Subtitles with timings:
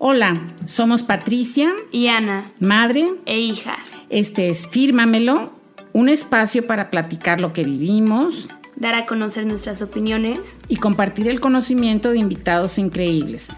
[0.00, 3.76] Hola, somos Patricia y Ana, madre e hija.
[4.10, 5.52] Este es Fírmamelo,
[5.92, 11.40] un espacio para platicar lo que vivimos, dar a conocer nuestras opiniones y compartir el
[11.40, 13.48] conocimiento de invitados increíbles.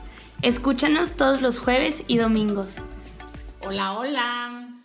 [0.40, 2.76] Escúchanos todos los jueves y domingos.
[3.60, 4.80] Hola, hola.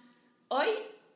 [0.49, 0.67] Hoy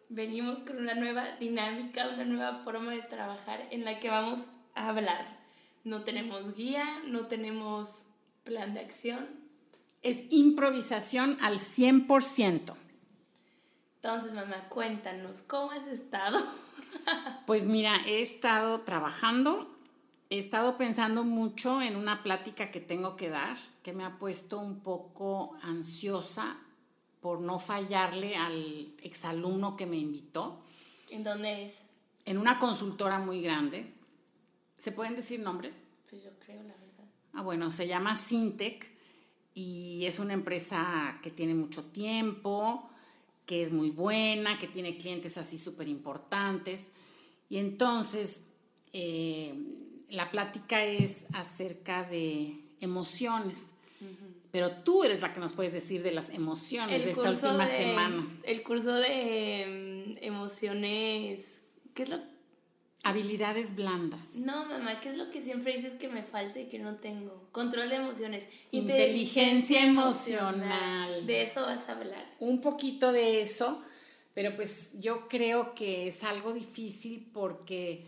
[0.07, 4.87] venimos con una nueva dinámica, una nueva forma de trabajar en la que vamos a
[4.87, 5.37] hablar.
[5.83, 7.89] No tenemos guía, no tenemos
[8.45, 9.38] plan de acción,
[10.01, 12.75] es improvisación al 100%.
[13.95, 16.41] Entonces, mamá, cuéntanos, ¿cómo has estado?
[17.45, 19.75] pues mira, he estado trabajando,
[20.29, 24.57] he estado pensando mucho en una plática que tengo que dar, que me ha puesto
[24.57, 26.57] un poco ansiosa
[27.19, 30.63] por no fallarle al exalumno que me invitó.
[31.09, 31.73] ¿En dónde es?
[32.25, 33.93] En una consultora muy grande.
[34.77, 35.77] ¿Se pueden decir nombres?
[36.09, 37.05] Pues yo creo, la verdad.
[37.33, 38.88] Ah, bueno, se llama Sintec
[39.59, 42.89] y es una empresa que tiene mucho tiempo,
[43.45, 46.79] que es muy buena, que tiene clientes así súper importantes.
[47.49, 48.43] Y entonces
[48.93, 49.53] eh,
[50.11, 53.63] la plática es acerca de emociones.
[54.51, 58.25] Pero tú eres la que nos puedes decir de las emociones de esta última semana.
[58.43, 61.61] El curso de em, emociones,
[61.93, 62.21] ¿qué es lo
[63.03, 64.19] Habilidades blandas.
[64.33, 67.47] No, mamá, ¿qué es lo que siempre dices que me falta y que no tengo?
[67.51, 68.43] Control de emociones.
[68.71, 71.25] Inteligencia, emocional.
[71.25, 72.35] De eso vas a hablar.
[72.39, 73.81] Un poquito de eso,
[74.33, 78.05] pero pues yo creo que es algo difícil porque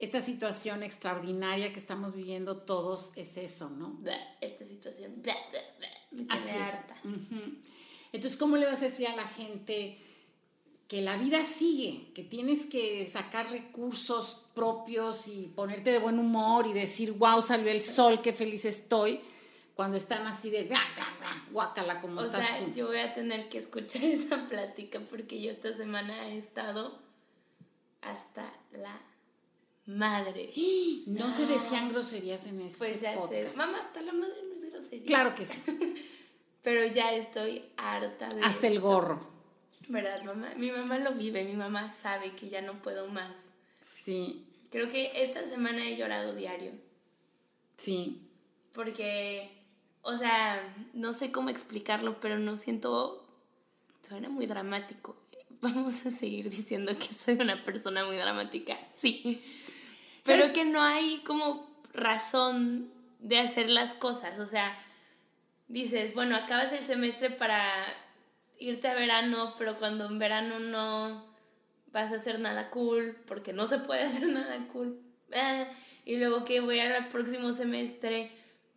[0.00, 3.98] esta situación extraordinaria que estamos viviendo todos es eso, ¿no?
[4.40, 5.14] esta situación.
[5.22, 6.96] me tiene harta.
[8.12, 9.98] Entonces, ¿cómo le vas a decir a la gente?
[10.88, 16.66] Que la vida sigue, que tienes que sacar recursos propios y ponerte de buen humor
[16.66, 19.20] y decir, wow, salió el sol, qué feliz estoy,
[19.74, 20.68] cuando están así de,
[21.50, 25.50] guácala, como o estás sea, yo voy a tener que escuchar esa plática porque yo
[25.50, 26.98] esta semana he estado
[28.02, 29.00] hasta la
[29.86, 30.50] madre.
[31.06, 33.50] No, se decían groserías en este Pues ya sé.
[33.56, 35.06] Mamá, hasta la madre no es grosería.
[35.06, 35.62] Claro que sí.
[36.62, 39.33] Pero ya estoy harta de Hasta el gorro.
[39.88, 40.50] ¿Verdad, mamá?
[40.56, 43.34] Mi mamá lo vive, mi mamá sabe que ya no puedo más.
[43.82, 44.46] Sí.
[44.70, 46.72] Creo que esta semana he llorado diario.
[47.76, 48.28] Sí.
[48.72, 49.50] Porque,
[50.02, 50.62] o sea,
[50.92, 53.20] no sé cómo explicarlo, pero no siento...
[54.06, 55.16] Suena muy dramático.
[55.60, 58.76] Vamos a seguir diciendo que soy una persona muy dramática.
[58.98, 59.42] Sí.
[60.24, 62.90] Pero que no hay como razón
[63.20, 64.38] de hacer las cosas.
[64.38, 64.76] O sea,
[65.68, 67.86] dices, bueno, acabas el semestre para
[68.58, 71.26] irte a verano, pero cuando en verano no
[71.92, 75.00] vas a hacer nada cool, porque no se puede hacer nada cool.
[75.34, 75.64] Ah,
[76.04, 78.30] y luego que voy al próximo semestre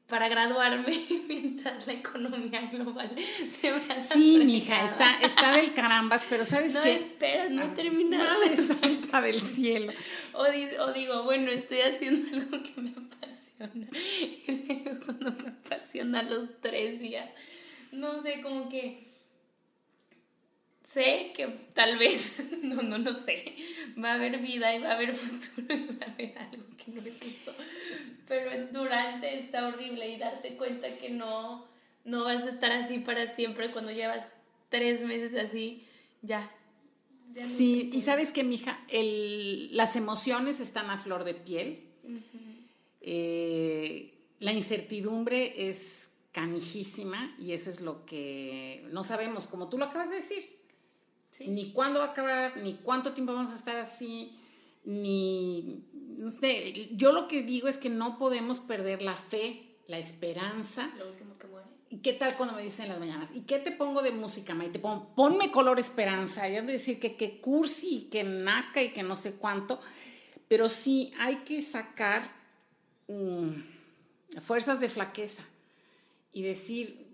[0.08, 3.10] para graduarme mientras la economía global
[3.62, 6.94] se va a Sí, mija, está, está del carambas, pero ¿sabes no qué?
[6.94, 8.24] No, espera, no he terminado.
[8.24, 9.92] Madre santa del cielo.
[10.34, 13.88] O, o, digo, bueno, estoy haciendo algo que me apasiona.
[14.48, 17.30] Y luego no me apasiona los tres días.
[17.92, 19.07] No sé, como que
[20.88, 23.56] sé que tal vez, no, no, no sé,
[24.02, 26.92] va a haber vida y va a haber futuro y va a haber algo que
[26.92, 27.54] no es eso.
[28.28, 31.66] Pero durante está horrible y darte cuenta que no,
[32.04, 34.26] no vas a estar así para siempre cuando llevas
[34.70, 35.84] tres meses así,
[36.22, 36.50] ya.
[37.36, 41.84] sí, y sabes que, mija, el, las emociones están a flor de piel.
[43.02, 49.86] Eh, la incertidumbre es canijísima y eso es lo que no sabemos, como tú lo
[49.86, 50.57] acabas de decir
[51.46, 54.38] ni cuándo va a acabar, ni cuánto tiempo vamos a estar así,
[54.86, 55.84] ni...
[56.18, 60.90] No sé, yo lo que digo es que no podemos perder la fe, la esperanza.
[60.98, 61.68] Lo último que muere.
[61.90, 63.30] ¿Y qué tal cuando me dicen en las mañanas?
[63.34, 64.80] ¿Y qué te pongo de música, Maite?
[64.80, 66.50] Pon, ponme color esperanza.
[66.50, 69.80] Y han de decir que, que cursi, que naca y que no sé cuánto.
[70.48, 72.24] Pero sí hay que sacar
[73.08, 73.52] mm,
[74.42, 75.44] fuerzas de flaqueza
[76.34, 77.07] y decir,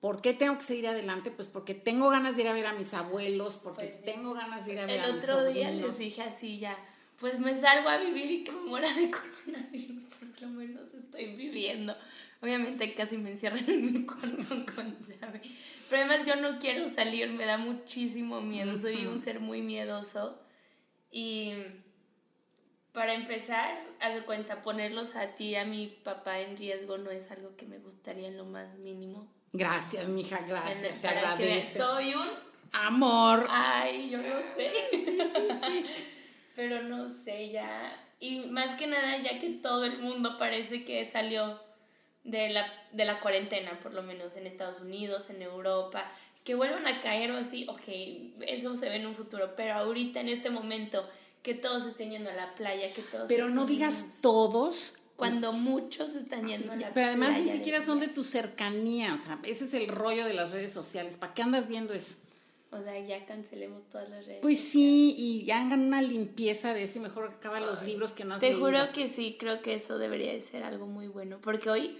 [0.00, 1.30] ¿Por qué tengo que seguir adelante?
[1.30, 4.66] Pues porque tengo ganas de ir a ver a mis abuelos, porque pues tengo ganas
[4.66, 6.76] de ir a ver a mis El otro día les dije así ya,
[7.18, 9.10] pues me salgo a vivir y que me muera de
[9.46, 11.96] coronavirus, por lo menos estoy viviendo.
[12.42, 14.44] Obviamente casi me encierran en mi cuarto
[14.74, 15.40] con llave.
[15.88, 20.38] Pero además yo no quiero salir, me da muchísimo miedo, soy un ser muy miedoso.
[21.10, 21.54] Y
[22.92, 27.30] para empezar, haz de cuenta, ponerlos a ti, a mi papá en riesgo no es
[27.30, 29.30] algo que me gustaría en lo más mínimo.
[29.52, 31.00] Gracias, mija, gracias.
[31.00, 31.78] Se agradece.
[31.78, 32.28] soy un
[32.72, 33.46] amor.
[33.50, 34.72] Ay, yo no sé.
[36.54, 38.02] Pero no sé, ya.
[38.18, 41.60] Y más que nada, ya que todo el mundo parece que salió
[42.24, 46.10] de la, de la cuarentena, por lo menos en Estados Unidos, en Europa,
[46.44, 50.20] que vuelvan a caer o así, ok, eso se ve en un futuro, pero ahorita
[50.20, 51.06] en este momento
[51.42, 53.28] que todos estén yendo a la playa, que todos...
[53.28, 54.94] Pero no digas todos.
[55.16, 56.92] Cuando muchos están yendo a la.
[56.92, 60.34] Pero además ni siquiera son de tu cercanía, o sea, ese es el rollo de
[60.34, 61.16] las redes sociales.
[61.18, 62.16] ¿Para qué andas viendo eso?
[62.70, 64.40] O sea, ya cancelemos todas las redes.
[64.42, 68.24] Pues sí, y ya hagan una limpieza de eso y mejor acaban los libros que
[68.24, 71.38] no has Te juro que sí, creo que eso debería de ser algo muy bueno,
[71.40, 71.96] porque hoy,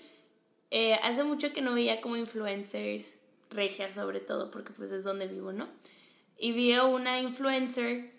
[0.71, 3.15] eh, hace mucho que no veía como influencers,
[3.51, 5.69] regias sobre todo, porque pues es donde vivo, ¿no?
[6.37, 8.13] Y vi una influencer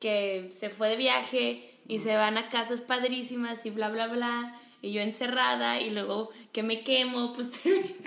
[0.00, 4.56] que se fue de viaje y se van a casas padrísimas y bla, bla, bla.
[4.82, 7.48] Y yo encerrada y luego que me quemo, pues...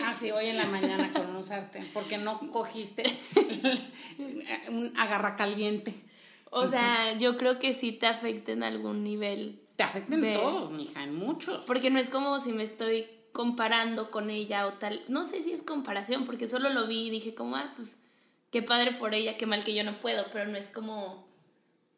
[0.04, 3.04] ah, sí, hoy en la mañana con un sartén, porque no cogiste
[4.70, 5.94] un agarra caliente.
[6.50, 9.60] O sea, yo creo que sí te afecta en algún nivel.
[9.76, 11.64] Te afecta en todos, mija, en muchos.
[11.66, 15.04] Porque no es como si me estoy comparando con ella o tal.
[15.08, 17.96] No sé si es comparación, porque solo lo vi y dije como, ah, pues
[18.52, 21.28] qué padre por ella, qué mal que yo no puedo, pero no es como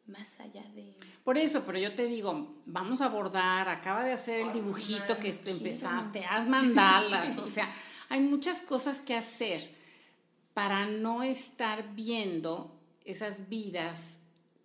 [0.06, 0.94] más allá de...
[1.24, 5.32] Por eso, pero yo te digo, vamos a abordar, acaba de hacer el dibujito que
[5.32, 7.68] te empezaste, haz mandalas, o sea,
[8.08, 9.74] hay muchas cosas que hacer
[10.54, 14.18] para no estar viendo esas vidas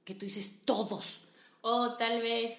[0.03, 1.21] que tú dices todos.
[1.61, 2.53] O tal vez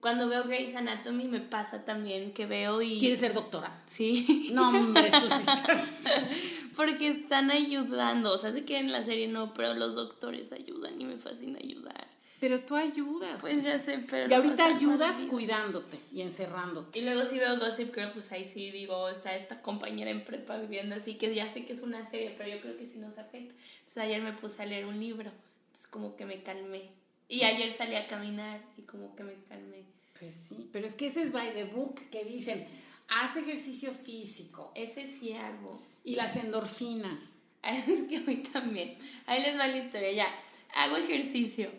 [0.00, 2.98] cuando veo Grey's Anatomy me pasa también que veo y...
[2.98, 3.84] ¿Quieres ser doctora?
[3.90, 4.50] Sí.
[4.52, 6.04] No, hombre, tú sí estás...
[6.76, 11.00] Porque están ayudando, o sea, sé que en la serie no, pero los doctores ayudan
[11.00, 12.06] y me fascina ayudar.
[12.40, 13.40] Pero tú ayudas.
[13.40, 14.28] Pues ya sé, pero...
[14.28, 16.98] Y ahorita ayudas cuidándote y encerrándote.
[16.98, 20.58] Y luego si veo Gossip Girl, pues ahí sí digo, está esta compañera en prepa
[20.58, 23.18] viviendo así, que ya sé que es una serie, pero yo creo que sí nos
[23.18, 23.54] afecta.
[23.80, 25.30] Entonces ayer me puse a leer un libro,
[25.66, 26.90] entonces como que me calmé.
[27.28, 29.84] Y ayer salí a caminar y como que me calmé.
[30.18, 32.66] Pues sí, pero es que ese es by the book que dicen,
[33.08, 34.72] haz ejercicio físico.
[34.74, 35.82] Ese sí hago.
[36.04, 37.18] Y las endorfinas.
[37.64, 38.94] Es que a mí también.
[39.24, 40.28] Ahí les va la historia, ya.
[40.74, 41.70] Hago ejercicio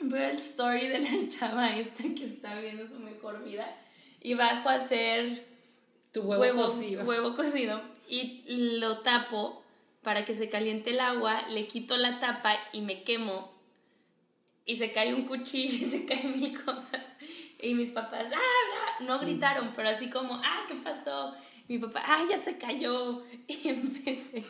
[0.00, 3.66] veo el story de la chava esta que está viviendo su mejor vida
[4.20, 5.46] y bajo a hacer
[6.12, 7.04] tu huevo, cocido.
[7.04, 8.44] Huevo cocido y
[8.78, 9.62] lo tapo
[10.02, 13.52] para que se caliente el agua, le quito la tapa y me quemo
[14.64, 17.02] y se cae un cuchillo y se caen mil cosas.
[17.60, 21.34] Y mis papás, ah, no gritaron, pero así como, ah, ¿qué pasó?
[21.68, 23.24] mi papá, ah, ya se cayó.
[23.48, 24.44] Y empecé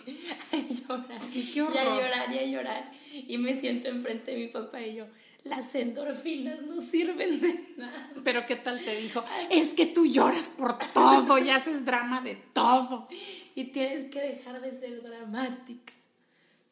[0.52, 1.20] a llorar.
[1.20, 2.90] Sí, qué Y a llorar y a llorar.
[3.12, 5.06] Y me siento enfrente de mi papá y yo,
[5.48, 8.10] las endorfinas no sirven de nada.
[8.24, 9.24] Pero ¿qué tal te dijo?
[9.50, 13.08] Es que tú lloras por todo y haces drama de todo.
[13.54, 15.92] Y tienes que dejar de ser dramática.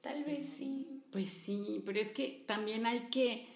[0.01, 1.03] Tal vez sí.
[1.13, 3.47] Pues sí, pero es que también hay que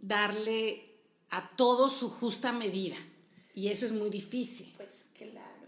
[0.00, 0.84] darle
[1.30, 2.96] a todo su justa medida.
[3.54, 4.72] Y eso es muy difícil.
[4.76, 5.66] Pues claro.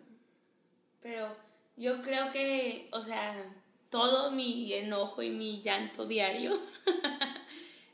[1.01, 1.37] Pero
[1.77, 3.35] yo creo que, o sea,
[3.89, 6.53] todo mi enojo y mi llanto diario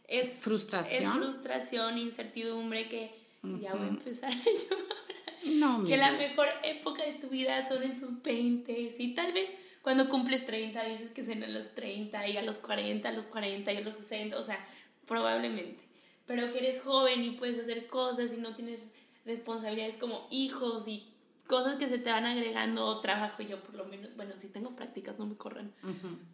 [0.09, 1.03] es frustración.
[1.03, 4.97] Es frustración, incertidumbre que ya voy a empezar a llorar.
[5.45, 9.51] No, que la mejor época de tu vida son en tus 20 y tal vez
[9.83, 13.25] cuando cumples 30 dices que son a los 30 y a los 40, a los
[13.27, 14.59] 40 y a los 60, o sea,
[15.07, 15.85] probablemente.
[16.27, 18.87] Pero que eres joven y puedes hacer cosas y no tienes
[19.25, 21.07] responsabilidades como hijos y
[21.47, 25.19] cosas que se te van agregando, trabajo yo por lo menos, bueno, si tengo prácticas
[25.19, 25.73] no me corren,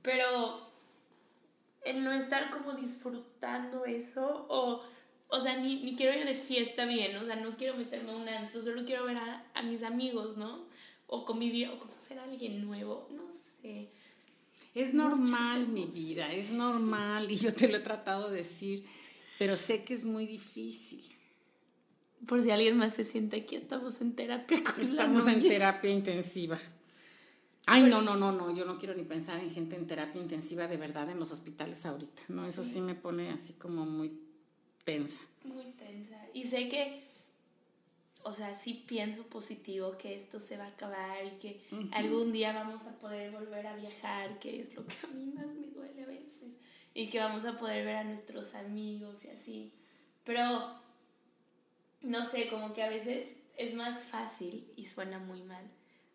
[0.01, 0.73] pero
[1.85, 4.83] el no estar como disfrutando eso o,
[5.29, 8.17] o sea, ni, ni, quiero ir de fiesta bien, o sea, no quiero meterme a
[8.17, 10.67] un antro, solo quiero ver a, a mis amigos, ¿no?
[11.07, 13.25] O convivir o conocer a alguien nuevo, no
[13.61, 13.91] sé.
[14.75, 18.85] Es normal mi vida, es normal y yo te lo he tratado de decir,
[19.39, 21.09] pero sé que es muy difícil.
[22.27, 26.59] Por si alguien más se siente aquí, estamos en terapia con Estamos en terapia intensiva.
[27.67, 30.67] Ay, no, no, no, no, yo no quiero ni pensar en gente en terapia intensiva
[30.67, 32.45] de verdad en los hospitales ahorita, ¿no?
[32.45, 34.21] Eso sí, me pone así como muy
[34.85, 35.23] tensa.
[35.45, 36.19] Muy tensa.
[36.35, 37.05] Y sé que,
[38.25, 41.61] o sea, sí pienso positivo que esto se va a acabar y que
[41.93, 45.47] algún día vamos a poder volver a viajar, que es lo que a mí más
[45.47, 46.57] me duele a veces,
[46.95, 49.73] y que vamos a poder ver a nuestros amigos y así.
[50.25, 50.75] Pero,
[52.01, 55.65] no sé, como que a veces es más fácil y suena muy mal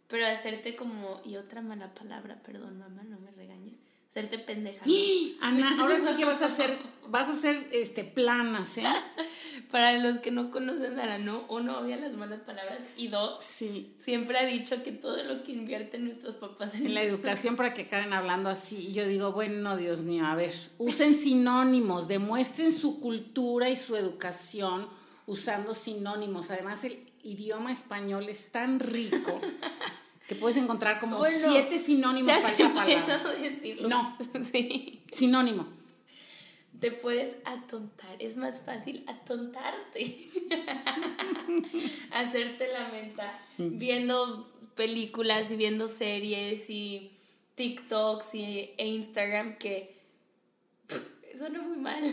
[0.07, 3.73] pero hacerte como, y otra mala palabra, perdón mamá, no me regañes,
[4.09, 4.85] hacerte pendeja.
[5.41, 6.77] Ana, ahora sí que vas a hacer,
[7.09, 8.83] vas a hacer este, planas, ¿eh?
[9.71, 13.43] Para los que no conocen a la no, uno odia las malas palabras y dos,
[13.43, 13.93] sí.
[14.01, 17.73] siempre ha dicho que todo lo que invierten nuestros papás en, en la educación para
[17.73, 18.77] que acaben hablando así.
[18.77, 23.97] Y yo digo, bueno, Dios mío, a ver, usen sinónimos, demuestren su cultura y su
[23.97, 24.87] educación
[25.25, 26.49] usando sinónimos.
[26.49, 29.41] Además, el idioma español es tan rico
[30.27, 33.17] que puedes encontrar como Bueno, siete sinónimos para esa palabra.
[33.41, 33.87] decirlo.
[33.89, 34.17] No.
[34.51, 35.01] Sí.
[35.11, 35.67] Sinónimo.
[36.79, 38.15] Te puedes atontar.
[38.21, 40.29] Es más fácil atontarte.
[42.11, 47.11] Hacerte la menta viendo películas y viendo series y
[47.55, 49.95] TikToks y, e Instagram que
[51.37, 52.03] suena muy mal.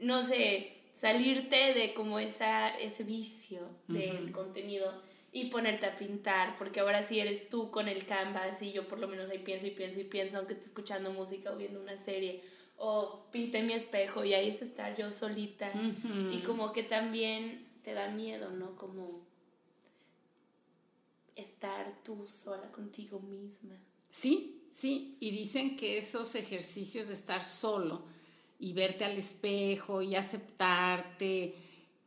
[0.00, 4.92] no sé, salirte de como esa, ese vicio del contenido
[5.32, 8.98] y ponerte a pintar, porque ahora sí eres tú con el canvas y yo por
[8.98, 11.96] lo menos ahí pienso y pienso y pienso, aunque esté escuchando música o viendo una
[11.96, 12.42] serie,
[12.76, 15.70] o pinté mi espejo y ahí es estar yo solita
[16.32, 18.74] y como que también te da miedo, ¿no?
[18.76, 19.20] Como
[21.36, 23.76] estar tú sola contigo misma.
[24.10, 28.02] Sí, sí, y dicen que esos ejercicios de estar solo
[28.58, 31.54] y verte al espejo y aceptarte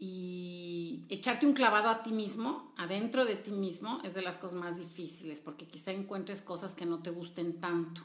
[0.05, 4.59] y echarte un clavado a ti mismo, adentro de ti mismo, es de las cosas
[4.59, 8.01] más difíciles, porque quizá encuentres cosas que no te gusten tanto.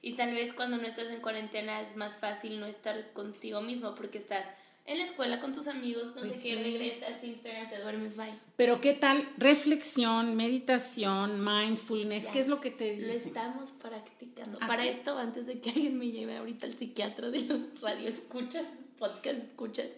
[0.00, 3.94] Y tal vez cuando no estás en cuarentena es más fácil no estar contigo mismo
[3.94, 4.46] porque estás
[4.86, 6.62] en la escuela con tus amigos, no Pues sé qué, sí.
[6.62, 8.28] regresas, Instagram, te duermes, bye.
[8.56, 9.26] Pero ¿qué tal?
[9.38, 13.28] Reflexión, meditación, mindfulness, ¿qué es lo que te Lo dicen?
[13.28, 14.58] estamos practicando.
[14.62, 18.66] ¿Ah, Para esto, antes de que alguien me lleve ahorita al psiquiatra de los radioescuchas,
[18.98, 19.88] podcast escuchas,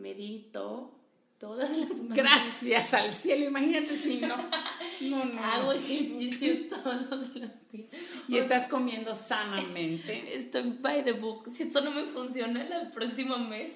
[0.00, 0.92] medito
[1.38, 2.16] todas las mañanas.
[2.16, 4.36] Gracias al cielo, imagínate si no.
[5.00, 5.42] No, no.
[5.42, 7.50] Hago ejercicio todos los días.
[8.28, 10.36] Y estás comiendo sanamente.
[10.36, 11.48] Estoy by the book.
[11.56, 13.72] Si esto no me funciona el próximo mes,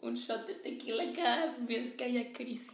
[0.00, 2.72] un shot de tequila cada vez que haya crisis.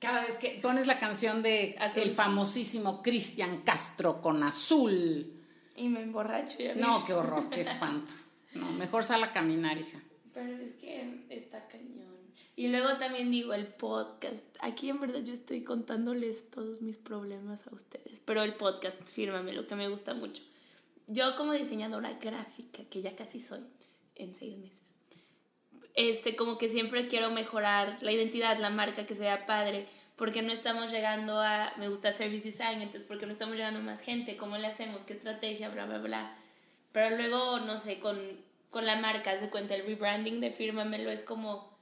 [0.00, 2.02] Cada vez que pones la canción de Azul.
[2.02, 5.32] el famosísimo Cristian Castro con azul.
[5.76, 6.74] Y me emborracho ya.
[6.74, 8.12] No, qué horror, qué espanto.
[8.54, 10.00] No, mejor sal a caminar, hija.
[10.38, 12.16] Pero es que está cañón.
[12.54, 14.44] Y luego también digo el podcast.
[14.60, 18.20] Aquí en verdad yo estoy contándoles todos mis problemas a ustedes.
[18.24, 20.44] Pero el podcast, fírmame, lo que me gusta mucho.
[21.08, 23.64] Yo como diseñadora gráfica, que ya casi soy,
[24.14, 24.92] en seis meses,
[25.96, 30.52] este, como que siempre quiero mejorar la identidad, la marca, que sea padre, porque no
[30.52, 34.36] estamos llegando a, me gusta service design, entonces porque no estamos llegando a más gente,
[34.36, 36.36] cómo le hacemos, qué estrategia, bla, bla, bla.
[36.92, 38.16] Pero luego, no sé, con,
[38.70, 41.76] con la marca, se cuenta el rebranding de Fírmamelo, es como,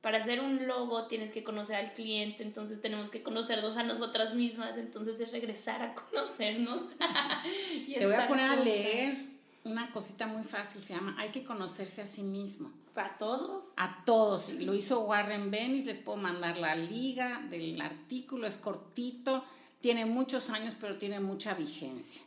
[0.00, 4.34] para hacer un logo tienes que conocer al cliente, entonces tenemos que conocernos a nosotras
[4.34, 6.82] mismas, entonces es regresar a conocernos.
[7.86, 9.16] y Te voy a poner a leer
[9.64, 12.70] una cosita muy fácil, se llama Hay que conocerse a sí mismo.
[12.92, 13.64] ¿Para todos?
[13.76, 14.52] A todos.
[14.52, 19.44] Lo hizo Warren Bennis, les puedo mandar la liga del artículo, es cortito,
[19.80, 22.22] tiene muchos años, pero tiene mucha vigencia.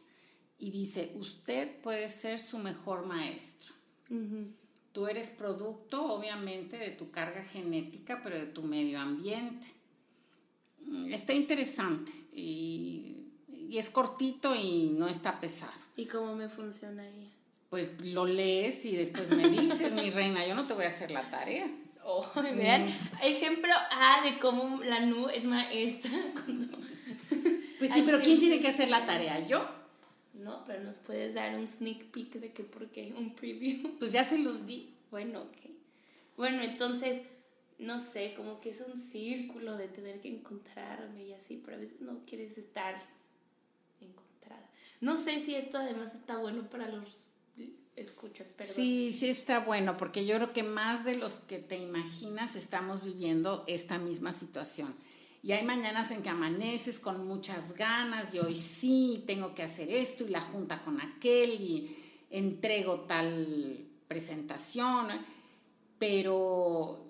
[0.59, 3.73] Y dice, usted puede ser su mejor maestro.
[4.91, 9.67] Tú eres producto, obviamente, de tu carga genética, pero de tu medio ambiente.
[10.81, 13.27] Mm, Está interesante y,
[13.69, 15.73] y es cortito y no está pesado.
[15.95, 17.29] ¿Y cómo me funcionaría?
[17.69, 21.11] Pues lo lees y después me dices, mi reina, yo no te voy a hacer
[21.11, 21.69] la tarea.
[22.03, 22.87] Oh, vean,
[23.21, 26.77] ejemplo A de cómo la NU es maestra cuando...
[27.77, 29.45] Pues sí, Ay, pero sí, ¿quién tiene que hacer la tarea?
[29.45, 29.63] ¿Yo?
[30.48, 33.96] No, pero nos puedes dar un sneak peek de que por qué, un preview.
[34.00, 34.94] Pues ya se los di.
[35.12, 35.58] Bueno, ok.
[36.38, 37.24] Bueno, entonces,
[37.80, 41.80] no sé, como que es un círculo de tener que encontrarme y así, pero a
[41.80, 42.96] veces no quieres estar
[44.00, 44.70] encontrada.
[45.01, 47.06] No sé si esto además está bueno para los
[47.98, 48.75] escuchas, perdón.
[48.75, 53.04] Sí, sí está bueno, porque yo creo que más de los que te imaginas estamos
[53.04, 54.96] viviendo esta misma situación.
[55.48, 59.89] Y hay mañanas en que amaneces con muchas ganas, y hoy sí tengo que hacer
[59.89, 61.98] esto y la junta con aquel y
[62.30, 65.08] entrego tal presentación,
[65.98, 67.01] pero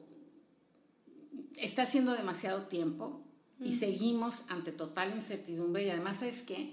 [1.56, 3.22] está haciendo demasiado tiempo
[3.60, 6.72] y seguimos ante total incertidumbre y además, ¿sabes qué?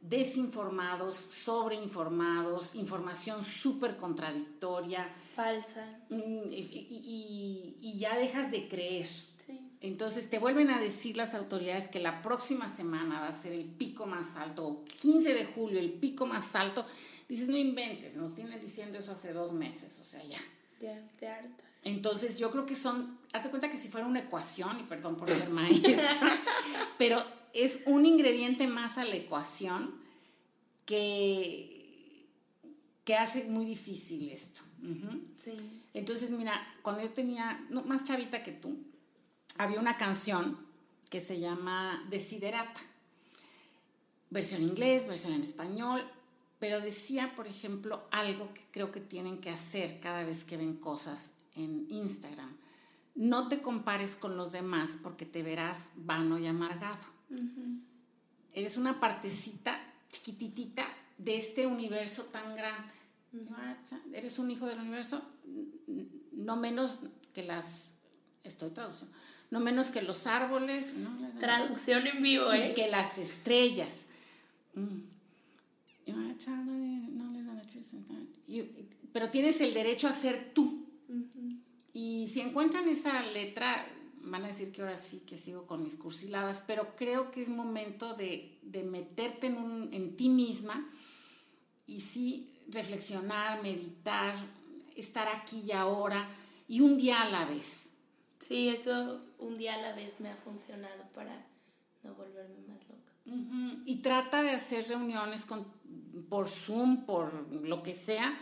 [0.00, 1.14] Desinformados,
[1.44, 6.00] sobreinformados, información súper contradictoria Falsa.
[6.08, 9.08] mm, y, y- y ya dejas de creer.
[9.82, 13.64] Entonces te vuelven a decir las autoridades que la próxima semana va a ser el
[13.64, 16.86] pico más alto, o 15 de julio el pico más alto.
[17.28, 20.38] Dices, no inventes, nos tienen diciendo eso hace dos meses, o sea, ya.
[20.80, 21.66] Ya, te hartas.
[21.82, 25.16] Entonces yo creo que son, haz de cuenta que si fuera una ecuación, y perdón
[25.16, 26.10] por ser maestra,
[26.98, 27.16] pero
[27.52, 30.00] es un ingrediente más a la ecuación
[30.86, 32.28] que,
[33.04, 34.62] que hace muy difícil esto.
[35.42, 35.52] Sí.
[35.92, 38.78] Entonces, mira, cuando yo tenía, no, más chavita que tú,
[39.58, 40.58] había una canción
[41.10, 42.80] que se llama Desiderata.
[44.30, 46.02] Versión en inglés, versión en español,
[46.58, 50.76] pero decía, por ejemplo, algo que creo que tienen que hacer cada vez que ven
[50.76, 52.56] cosas en Instagram.
[53.14, 57.02] no te compares con los demás porque te verás vano y amargado.
[58.54, 59.78] Eres una partecita
[60.08, 60.86] chiquititita
[61.18, 62.92] de este universo tan grande.
[64.14, 65.20] Eres un hijo del universo,
[66.32, 67.00] no menos
[67.34, 67.88] que las,
[68.44, 69.16] estoy traduciendo,
[69.52, 70.86] no menos que los árboles.
[71.38, 72.72] Traducción en vivo, ¿eh?
[72.74, 73.90] que las estrellas.
[79.12, 80.86] Pero tienes el derecho a ser tú.
[81.92, 83.68] Y si encuentran esa letra,
[84.22, 87.48] van a decir que ahora sí que sigo con mis cursiladas, pero creo que es
[87.48, 90.88] momento de, meterte en, un, en ti misma
[91.86, 94.34] y sí reflexionar, meditar,
[94.96, 96.26] estar aquí y ahora
[96.68, 97.91] y un día a la vez.
[98.46, 101.32] Sí, eso un día a la vez me ha funcionado para
[102.02, 103.12] no volverme más loca.
[103.86, 105.64] Y trata de hacer reuniones con,
[106.28, 107.32] por Zoom, por
[107.64, 108.36] lo que sea,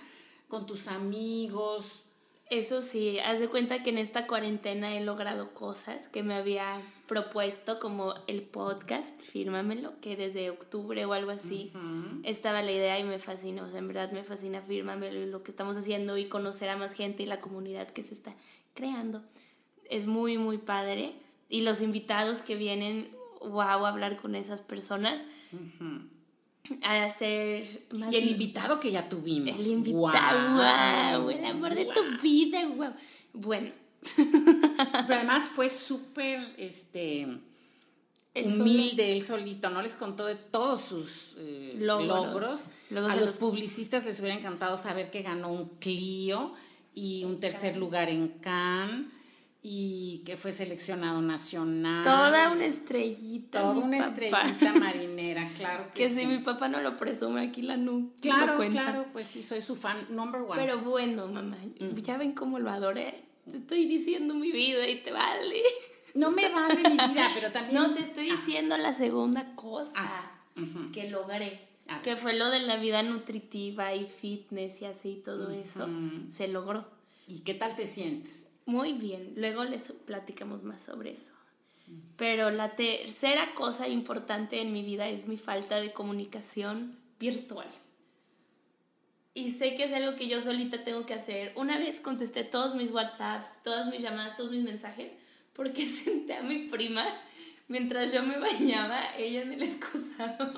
[0.48, 2.04] con tus amigos,
[2.50, 6.80] eso sí, haz de cuenta que en esta cuarentena he logrado cosas que me había
[7.06, 11.72] propuesto, como el podcast, fírmamelo, que desde octubre o algo así
[12.24, 15.52] estaba la idea y me o sea, en verdad me fascina, fírmamelo y lo que
[15.52, 18.34] estamos haciendo y conocer a más gente y la comunidad que se está
[18.74, 19.22] creando.
[19.90, 21.12] Es muy, muy padre.
[21.48, 25.22] Y los invitados que vienen, wow, a hablar con esas personas.
[26.82, 27.64] A hacer
[28.12, 32.92] y el invitado que ya tuvimos el invitado wow, el amor de tu vida wow.
[33.32, 33.72] bueno.
[34.16, 37.26] Pero además fue súper este
[38.34, 44.20] humilde él solito no les contó de todos sus eh, logros, a los, publicistas les
[44.20, 46.54] hubiera encantado saber que ganó un Clio
[46.94, 49.06] y un tercer lugar en Cannes
[49.62, 52.02] y que fue seleccionado nacional.
[52.02, 53.60] Toda una estrellita.
[53.60, 58.12] Toda una estrellita marinera, claro que, si mi papá no lo presume aquí la nu.
[58.20, 60.54] Claro, claro, pues sí, soy su fan number one.
[60.56, 61.96] Pero bueno, mamá, mm.
[61.96, 63.22] ya ven cómo lo adoré.
[63.50, 65.62] Te estoy diciendo mi vida y te vale.
[66.14, 67.82] No me vale mi vida, pero también.
[67.82, 68.36] No, te estoy ah.
[68.36, 70.30] diciendo la segunda cosa ah,
[70.92, 71.68] que logré.
[72.04, 75.88] Que fue lo de la vida nutritiva y fitness y así, todo eso.
[76.34, 76.86] Se logró.
[77.26, 78.44] ¿Y qué tal te sientes?
[78.70, 81.32] Muy bien, luego les platicamos más sobre eso.
[82.16, 87.66] Pero la tercera cosa importante en mi vida es mi falta de comunicación virtual.
[89.34, 91.52] Y sé que es algo que yo solita tengo que hacer.
[91.56, 95.14] Una vez contesté todos mis WhatsApps, todas mis llamadas, todos mis mensajes,
[95.52, 97.04] porque senté a mi prima
[97.70, 100.52] mientras yo me bañaba, ella en el excusado.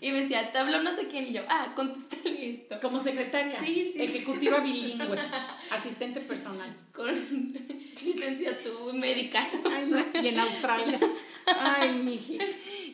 [0.00, 1.26] Y me decía, te habló no sé quién.
[1.28, 2.80] Y yo, ah, contéstale esto.
[2.82, 3.58] Como secretaria.
[3.58, 4.02] Sí, sí.
[4.02, 5.18] Ejecutiva bilingüe.
[5.70, 6.68] asistente personal.
[6.92, 7.08] Con
[8.04, 9.48] licenciatura médica.
[9.70, 11.00] Ay, Y en Australia.
[11.46, 12.38] Ay, miji.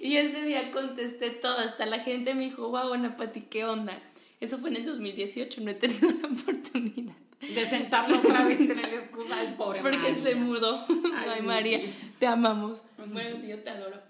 [0.01, 1.59] Y ese día contesté todo.
[1.59, 3.99] Hasta la gente me dijo, guau, bueno, Pati, ¿qué onda?
[4.41, 7.17] Eso fue en el 2018, no he tenido la oportunidad.
[7.41, 10.85] De sentarlo otra vez en el excusado, pobre Porque se mudó.
[11.33, 11.81] Ay, María,
[12.19, 12.81] te amamos.
[13.13, 14.01] Bueno, yo te adoro.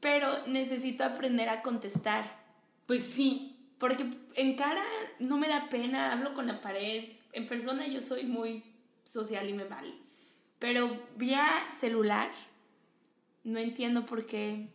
[0.00, 2.44] Pero necesito aprender a contestar.
[2.86, 3.52] Pues sí.
[3.78, 4.82] Porque en cara
[5.18, 7.04] no me da pena, hablo con la pared.
[7.32, 8.64] En persona yo soy muy
[9.04, 9.94] social y me vale.
[10.58, 11.46] Pero vía
[11.78, 12.30] celular,
[13.44, 14.68] no entiendo por qué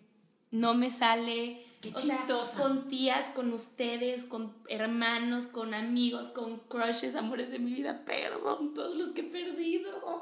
[0.52, 1.66] no me sale.
[1.82, 2.58] Qué chistosa.
[2.58, 8.06] con tías, con ustedes, con hermanos, con amigos, con crushes, amores de mi vida.
[8.06, 9.90] Perdón, todos los que he perdido.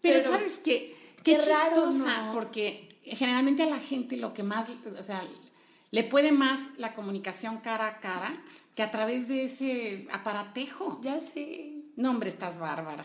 [0.00, 0.96] Pero, ¿sabes qué?
[1.22, 5.22] Qué, chistosa, porque generalmente a la gente lo que más, o sea,
[5.92, 8.42] le puede más la comunicación cara a cara
[8.74, 11.00] que a través de ese aparatejo.
[11.02, 11.84] Ya sé.
[11.96, 13.04] No, hombre, estás bárbara.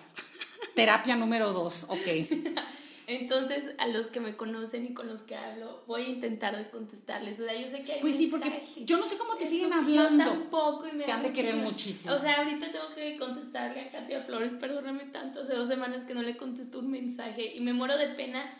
[0.73, 1.99] Terapia número dos, ok.
[3.07, 6.69] Entonces, a los que me conocen y con los que hablo, voy a intentar de
[6.69, 7.39] contestarles.
[7.39, 8.51] O sea, yo sé que hay Pues sí, porque
[8.83, 10.23] yo no sé cómo te siguen hablando.
[10.23, 12.13] Yo tampoco y me Te han de querer muchísimo.
[12.13, 16.15] O sea, ahorita tengo que contestarle a Katia Flores, perdóname tanto, hace dos semanas que
[16.15, 18.51] no le contesto un mensaje y me muero de pena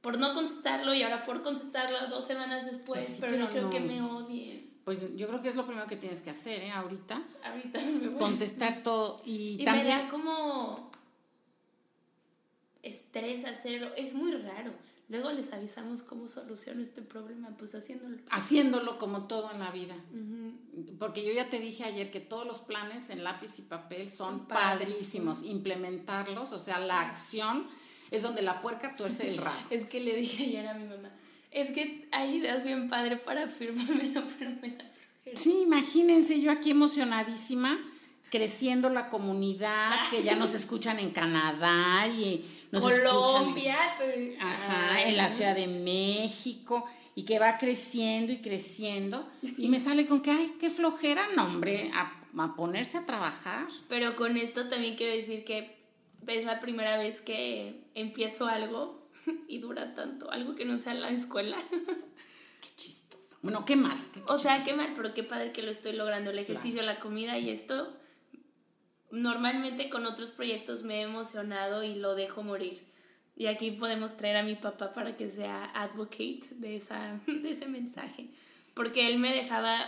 [0.00, 3.80] por no contestarlo y ahora por contestarlo dos semanas después, pues pero, no creo que
[3.80, 4.74] me odien.
[4.84, 6.70] Pues yo creo que es lo primero que tienes que hacer, ¿eh?
[6.72, 7.22] Ahorita.
[7.42, 9.86] Ahorita me voy Contestar todo y, y también...
[9.86, 10.92] me da como
[12.84, 13.88] estrés hacerlo.
[13.96, 14.72] Es muy raro.
[15.08, 18.16] Luego les avisamos cómo soluciono este problema, pues haciéndolo.
[18.30, 19.94] Haciéndolo como todo en la vida.
[20.98, 24.46] Porque yo ya te dije ayer que todos los planes en lápiz y papel son,
[24.46, 25.42] padrísimos.
[25.42, 27.66] Implementarlos, o sea, la acción
[28.10, 29.58] es donde la puerca tuerce el rabo.
[29.70, 31.10] es que le dije ayer a mi mamá,
[31.50, 34.84] es que hay ideas bien padre para firmarme, pero me da
[35.34, 37.78] Sí, imagínense, yo aquí emocionadísima
[38.30, 42.44] creciendo la comunidad, que ya nos escuchan en Canadá y
[42.74, 43.78] nos Colombia,
[44.40, 46.84] ajá, en la Ciudad de México
[47.14, 51.44] y que va creciendo y creciendo y me sale con que ay, qué flojera, no,
[51.44, 53.66] hombre, a, a ponerse a trabajar.
[53.88, 55.76] Pero con esto también quiero decir que
[56.26, 59.08] es la primera vez que empiezo algo
[59.48, 61.56] y dura tanto, algo que no sea la escuela.
[62.60, 63.36] Qué chistoso.
[63.42, 63.96] Bueno, qué mal.
[64.12, 64.76] qué O sea, chistoso.
[64.76, 66.30] qué mal, pero qué padre que lo estoy logrando.
[66.30, 67.94] El ejercicio, la comida y esto.
[69.14, 72.84] Normalmente con otros proyectos me he emocionado y lo dejo morir.
[73.36, 77.66] Y aquí podemos traer a mi papá para que sea advocate de, esa, de ese
[77.66, 78.28] mensaje.
[78.74, 79.78] Porque él me dejaba,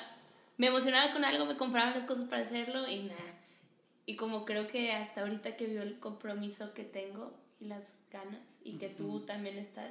[0.59, 3.35] me emocionaba con algo, me compraban las cosas para hacerlo y nada.
[4.07, 8.45] Y como creo que hasta ahorita que vio el compromiso que tengo y las ganas
[8.62, 9.91] y que tú también estás,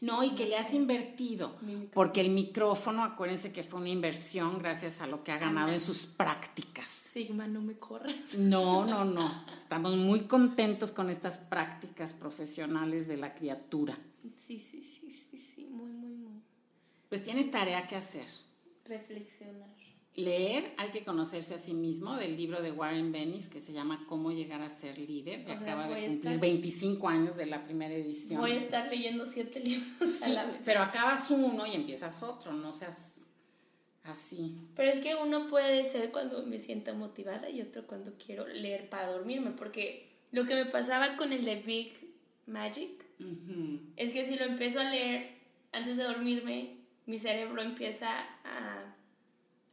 [0.00, 1.54] No, y que le has invertido.
[1.92, 5.80] Porque el micrófono, acuérdense que fue una inversión gracias a lo que ha ganado en
[5.80, 7.02] sus prácticas.
[7.12, 8.14] Sigma, no me corras.
[8.36, 9.44] No, no, no.
[9.60, 13.96] Estamos muy contentos con estas prácticas profesionales de la criatura.
[14.36, 16.42] Sí, sí, sí, sí, sí, muy, muy, muy.
[17.08, 18.26] Pues tienes tarea que hacer.
[18.84, 19.81] Reflexionar.
[20.14, 24.04] Leer, hay que conocerse a sí mismo, del libro de Warren Bennis que se llama
[24.06, 25.42] Cómo llegar a ser líder.
[25.44, 28.40] que acaba de a cumplir estar- 25 años de la primera edición.
[28.40, 30.56] Voy a estar leyendo siete libros a Sí, la vez.
[30.66, 32.94] pero acabas uno y empiezas otro, no seas
[34.04, 34.60] así.
[34.76, 38.90] Pero es que uno puede ser cuando me siento motivada y otro cuando quiero leer
[38.90, 41.94] para dormirme, porque lo que me pasaba con el de Big
[42.46, 43.80] Magic Ujú.
[43.96, 45.30] es que si lo empiezo a leer
[45.72, 48.10] antes de dormirme, mi cerebro empieza
[48.44, 48.71] a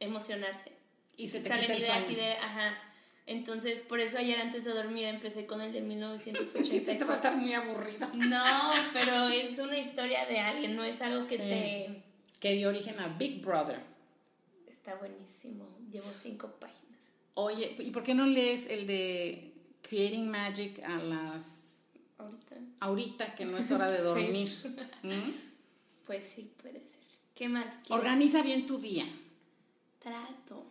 [0.00, 0.72] emocionarse.
[1.16, 2.12] Y se te Salen quita el ideas sueño.
[2.18, 2.78] y de, ajá.
[3.26, 7.14] Entonces, por eso ayer antes de dormir empecé con el de Este va a 1984.
[7.14, 8.08] estar muy aburrido.
[8.14, 8.42] No,
[8.92, 11.42] pero es una historia de alguien, no es algo que Sí.
[11.42, 12.02] te...
[12.40, 13.78] Que dio origen a Big Brother.
[14.66, 15.68] Está buenísimo.
[15.92, 16.98] Llevo cinco páginas.
[17.34, 21.42] Oye, ¿y por qué no lees el de Creating Magic a las
[22.18, 22.56] Ahorita.
[22.80, 24.02] ahorita que no es hora de Sí.
[24.02, 24.48] dormir?
[25.02, 25.30] ¿Mm?
[26.06, 27.00] Pues sí, puede ser.
[27.34, 27.90] ¿Qué más quieres?
[27.90, 29.04] Organiza bien tu día.
[30.00, 30.66] Trato.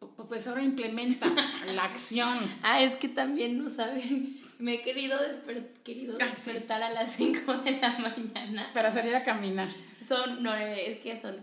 [0.00, 1.30] Pu- Pues ahora implementa
[1.72, 2.38] la acción.
[2.62, 4.36] Ah, es que también no saben.
[4.58, 8.70] Me he querido, desper- querido despertar a las 5 de la mañana.
[8.72, 9.68] Para salir a caminar.
[10.08, 11.34] Son, no, es que son.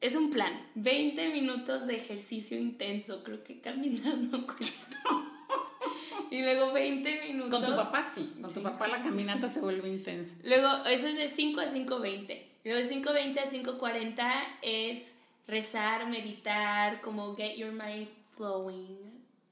[0.00, 0.52] Es un plan.
[0.76, 3.22] 20 minutos de ejercicio intenso.
[3.24, 4.46] Creo que caminar no.
[6.30, 7.58] Y luego 20 minutos.
[7.60, 8.34] Con tu papá sí.
[8.42, 10.34] Con tu papá la caminata se vuelve intensa.
[10.44, 12.42] Luego, eso es de 5 a 5.20.
[12.64, 14.98] Luego de 5.20 a 5.40 es
[15.48, 18.96] rezar, meditar, como get your mind flowing.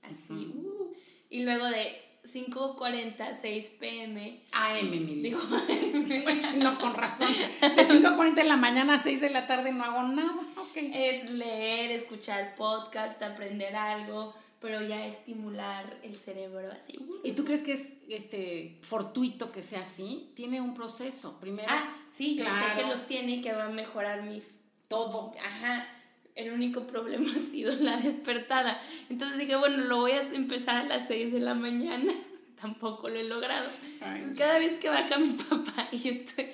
[0.03, 0.53] Así.
[0.55, 0.93] uh.
[1.29, 2.01] Y luego de
[2.33, 4.41] 5.40 a 6 pm.
[4.53, 5.23] AM, mi vida.
[5.23, 5.41] Digo,
[6.59, 7.29] No, con razón.
[7.61, 10.33] De 5.40 de la mañana a 6 de la tarde no hago nada.
[10.59, 10.77] Ok.
[10.77, 16.97] es leer, escuchar podcast, aprender algo, pero ya estimular el cerebro así.
[16.99, 17.21] uh.
[17.25, 20.33] ¿Y tú crees que es este fortuito que sea así?
[20.37, 21.39] Tiene un proceso.
[21.41, 22.97] Primero, Ah, sí, yo sé que Claro.
[22.99, 24.41] lo tiene y que va a mejorar mi
[24.89, 25.35] todo.
[25.45, 25.87] Ajá,
[26.35, 28.81] el único problema ha sido la despertada.
[29.09, 32.13] Entonces dije, bueno, lo voy a empezar a las 6 de la mañana.
[32.61, 33.69] Tampoco lo he logrado.
[34.01, 34.35] Ay.
[34.37, 36.49] Cada vez que baja mi papá y yo estoy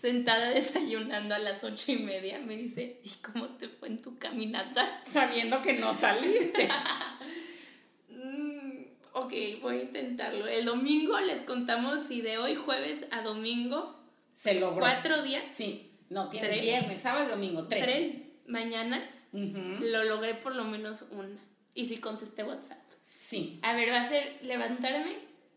[0.00, 4.16] sentada desayunando a las ocho y media, me dice, ¿y cómo te fue en tu
[4.18, 5.02] caminata?
[5.06, 6.68] Sabiendo que no saliste.
[8.08, 9.32] Mm, ok,
[9.62, 10.46] voy a intentarlo.
[10.46, 13.98] El domingo les contamos si de hoy jueves a domingo,
[14.34, 14.80] Se logró.
[14.80, 15.90] cuatro días, Sí.
[16.14, 16.62] No, tienes Tres.
[16.62, 17.66] viernes, sábado y domingo.
[17.66, 17.82] Tres.
[17.84, 18.12] tres
[18.46, 21.36] mañanas, lo logré por lo menos una.
[21.74, 22.78] Y si contesté WhatsApp.
[23.18, 23.58] Sí.
[23.62, 25.12] A ver, va a ser levantarme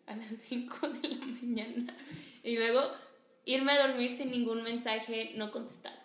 [0.08, 1.94] a las 5 de la mañana
[2.44, 2.82] y luego
[3.46, 5.96] irme a dormir sin ningún mensaje no contestado.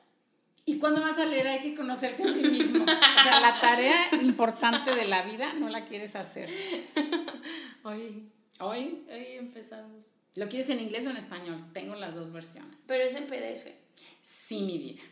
[0.64, 2.84] Y cuando vas a leer hay que conocerse a sí mismo.
[2.84, 6.48] O sea, la tarea importante de la vida no la quieres hacer.
[7.84, 8.28] Hoy,
[8.60, 10.04] Hoy, hoy empezamos.
[10.36, 11.56] ¿lo quieres en inglés o en español?
[11.72, 12.78] Tengo las dos versiones.
[12.86, 13.66] Pero es en PDF.
[14.22, 15.02] Sí, mi vida.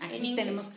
[0.00, 0.36] Aquí inglés.
[0.36, 0.68] tenemos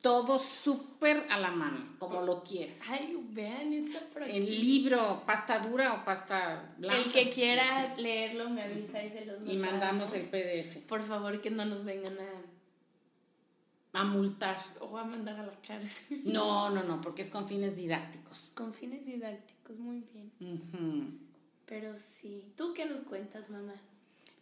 [0.00, 2.80] todo súper a la mano, como lo quieres.
[2.88, 4.36] Ay, vean, está por aquí.
[4.36, 6.96] El libro, pasta dura o pasta blanca.
[6.98, 10.86] El que quiera leerlo me avisa y se los Y mandamos el PDF.
[10.86, 14.56] Por favor, que no nos vengan a, A multar.
[14.80, 16.22] o a mandar a la cárcel.
[16.24, 18.50] No, no, no, porque es con fines didácticos.
[18.54, 21.18] Con fines didácticos, muy bien.
[21.66, 22.52] Pero sí.
[22.56, 23.74] ¿Tú qué nos cuentas, mamá?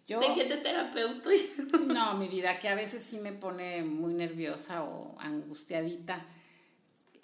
[0.08, 1.28] Yo, ¿De qué te terapeuto?
[1.86, 6.24] no, mi vida, que a veces sí me pone muy nerviosa o angustiadita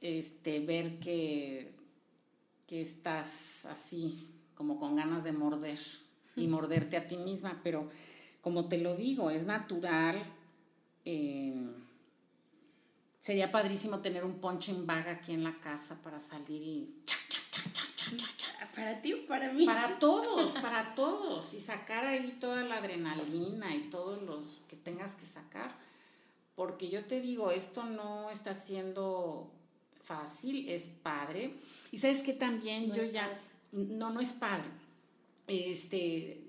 [0.03, 1.75] este, ver que,
[2.67, 5.79] que estás así, como con ganas de morder
[6.37, 7.89] y morderte a ti misma, pero
[8.43, 10.19] como te lo digo, es natural.
[11.07, 11.55] eh,
[13.23, 17.03] sería padrísimo tener un punching bag aquí en la casa para salir y
[18.75, 19.67] ¿Para ti o para mí?
[19.67, 21.55] Para todos, para todos.
[21.55, 25.71] Y sacar ahí toda la adrenalina y todos los que tengas que sacar.
[26.57, 29.51] Porque yo te digo, esto no está siendo
[30.03, 31.55] fácil, es padre.
[31.91, 33.39] Y sabes que también No yo ya padre.
[33.73, 34.69] no, no es padre.
[35.47, 36.43] Este,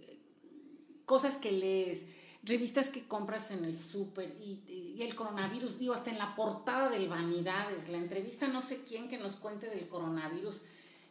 [1.06, 2.06] cosas que lees,
[2.44, 7.10] revistas que compras en el súper y, el coronavirus, digo, hasta en la portada del
[7.10, 10.62] Vanidades, la entrevista no sé quién que nos cuente del coronavirus.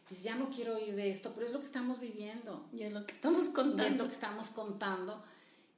[0.09, 2.67] Dice, ya no quiero oír de esto, pero es lo que estamos viviendo.
[2.73, 3.83] Y es lo que estamos contando.
[3.83, 5.23] Y es lo que estamos contando.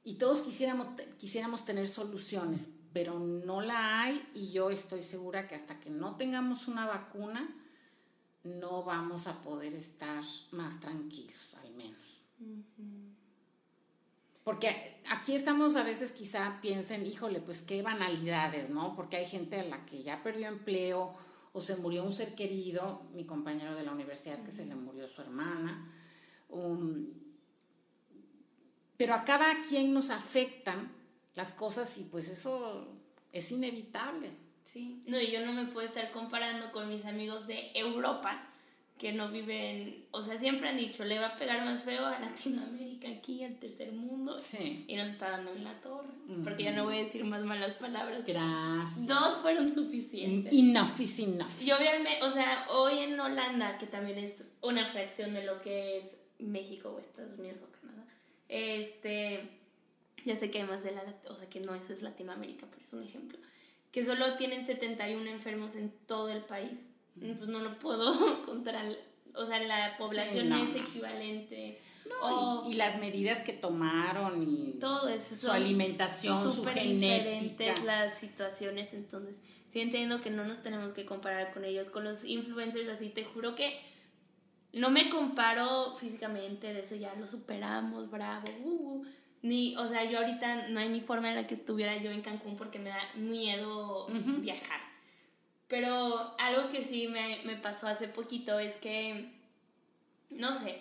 [0.04, 0.86] Y todos quisiéramos,
[1.18, 6.16] quisiéramos tener soluciones, pero no la hay y yo estoy segura que hasta que no
[6.16, 7.48] tengamos una vacuna,
[8.44, 12.22] no vamos a poder estar más tranquilos, al menos.
[14.44, 18.96] Porque aquí estamos a veces quizá piensen, híjole, pues qué banalidades, ¿no?
[18.96, 21.12] Porque hay gente a la que ya perdió empleo
[21.52, 25.06] o se murió un ser querido, mi compañero de la universidad que se le murió
[25.06, 25.86] su hermana.
[28.96, 30.90] pero a cada quien nos afectan
[31.34, 32.88] las cosas y pues eso
[33.32, 34.30] es inevitable.
[34.64, 35.02] Sí.
[35.06, 38.47] No, y yo no me puedo estar comparando con mis amigos de Europa
[38.98, 42.18] que no viven, o sea, siempre han dicho, le va a pegar más feo a
[42.18, 44.38] Latinoamérica aquí, al tercer mundo.
[44.40, 44.84] Sí.
[44.88, 46.08] Y nos está dando en la torre.
[46.42, 48.24] Porque ya no voy a decir más malas palabras.
[48.24, 49.06] Gracias.
[49.06, 50.52] Dos fueron suficientes.
[50.52, 51.62] Enough is enough.
[51.62, 55.98] Y obviamente, o sea, hoy en Holanda, que también es una fracción de lo que
[55.98, 58.04] es México o Estados Unidos o Canadá,
[58.48, 59.48] este,
[60.24, 62.84] ya sé que hay más de la, o sea, que no eso es Latinoamérica, pero
[62.84, 63.38] es un ejemplo,
[63.92, 66.80] que solo tienen 71 enfermos en todo el país
[67.20, 68.76] pues no lo puedo contar,
[69.34, 71.80] o sea, la población es equivalente.
[72.66, 76.90] y, las medidas que tomaron y todo eso, su alimentación, su genética.
[76.90, 79.36] diferentes las situaciones, entonces
[79.72, 83.24] sí entiendo que no nos tenemos que comparar con ellos, con los influencers así, te
[83.24, 83.78] juro que
[84.72, 89.06] no me comparo físicamente, de eso ya lo superamos, bravo, uh, uh.
[89.42, 92.22] ni, o sea, yo ahorita no hay ni forma en la que estuviera yo en
[92.22, 94.06] Cancún porque me da miedo
[94.40, 94.87] viajar.
[95.68, 99.30] Pero algo que sí me, me pasó hace poquito es que,
[100.30, 100.80] no sé,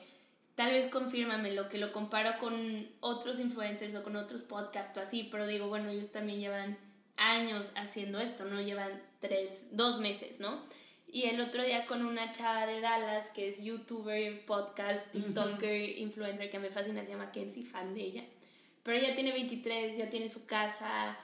[0.56, 5.02] tal vez confírmame lo que lo comparo con otros influencers o con otros podcasts o
[5.02, 6.78] así, pero digo, bueno, ellos también llevan
[7.18, 8.62] años haciendo esto, ¿no?
[8.62, 10.62] Llevan tres, dos meses, ¿no?
[11.10, 16.50] Y el otro día con una chava de Dallas que es youtuber, podcast, tiktoker, influencer
[16.50, 18.24] que me fascina, se llama Kenzie, fan de ella.
[18.84, 21.18] Pero ella tiene 23, ya tiene su casa,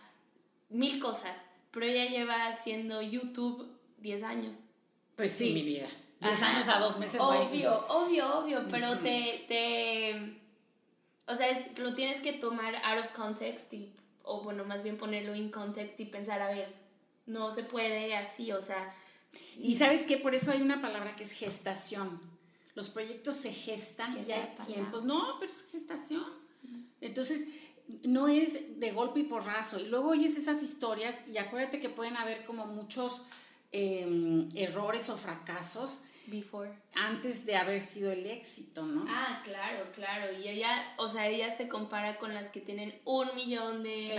[0.69, 1.37] mil cosas
[1.73, 4.55] pero ella lleva haciendo YouTube 10 años.
[5.15, 5.87] Pues sí, mi vida.
[6.21, 7.19] 10 años a dos meses.
[7.19, 10.39] Obvio, obvio, obvio, pero te, te,
[11.27, 15.35] o sea, lo tienes que tomar out of context y, o bueno, más bien ponerlo
[15.35, 16.71] in context y pensar, a ver,
[17.25, 18.93] no se puede así, o sea.
[19.57, 22.21] Y sabes que por eso hay una palabra que es gestación.
[22.75, 25.03] Los proyectos se gestan y hay tiempos.
[25.03, 26.23] No, pero es gestación.
[27.01, 27.41] Entonces,
[28.03, 29.79] no es de golpe y porrazo.
[29.79, 33.23] Y luego oyes esas historias y acuérdate que pueden haber como muchos
[33.71, 35.97] em, errores o fracasos.
[36.25, 36.71] Before.
[36.95, 39.05] Antes de haber sido el éxito, ¿no?
[39.09, 40.31] Ah, claro, claro.
[40.31, 44.17] Y ella, o sea, ella se compara con las que tienen un millón de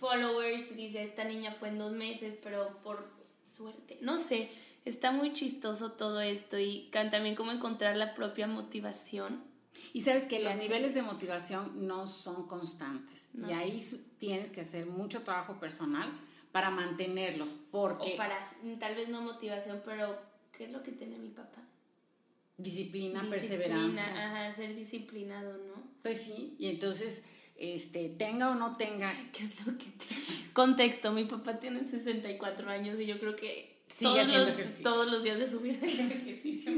[0.00, 0.74] followers.
[0.74, 3.06] Dice, esta niña fue en dos meses, pero por
[3.54, 3.98] suerte.
[4.00, 4.50] No sé,
[4.86, 9.47] está muy chistoso todo esto y también cómo encontrar la propia motivación
[9.92, 13.28] y sabes que los niveles de motivación no son constantes.
[13.34, 13.84] Y ahí
[14.18, 16.10] tienes que hacer mucho trabajo personal
[16.52, 17.54] para mantenerlos.
[17.70, 18.14] Porque...
[18.14, 18.36] O para,
[18.78, 20.18] tal vez no motivación, pero
[20.56, 21.62] ¿qué es lo que tiene mi papá?
[22.56, 24.26] Disciplina, perseverancia.
[24.26, 25.82] Ajá, ser disciplinado, ¿no?
[26.02, 27.22] Pues sí, y entonces,
[27.56, 29.12] este, tenga o no tenga...
[29.32, 30.52] ¿Qué es lo que tiene?
[30.52, 35.38] Contexto, mi papá tiene 64 años y yo creo que todos, los, todos los días
[35.38, 36.72] de su vida ejercicio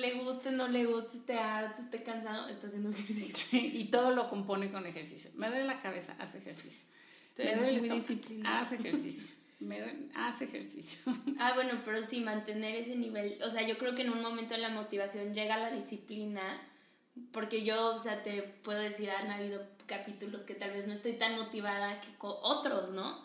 [0.00, 3.58] le guste, no le guste, esté harto, esté cansado, está haciendo ejercicio.
[3.58, 5.30] y todo lo compone con ejercicio.
[5.34, 6.88] Me duele la cabeza, haz ejercicio.
[7.36, 8.56] me duele muy disciplinado.
[8.56, 9.28] Haz ejercicio.
[9.60, 10.98] Me duele, haz ejercicio.
[11.38, 13.38] Ah, bueno, pero sí, mantener ese nivel.
[13.44, 16.42] O sea, yo creo que en un momento de la motivación llega la disciplina,
[17.32, 21.14] porque yo, o sea, te puedo decir, han habido capítulos que tal vez no estoy
[21.14, 23.20] tan motivada que con otros, ¿no?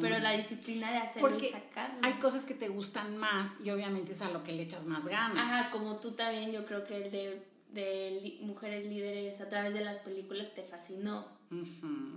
[0.00, 1.98] Pero la disciplina de hacerlo y sacarlo.
[2.02, 5.04] Hay cosas que te gustan más y obviamente es a lo que le echas más
[5.04, 5.36] ganas.
[5.36, 9.84] Ajá, como tú también, yo creo que el de, de mujeres líderes a través de
[9.84, 11.36] las películas te fascinó.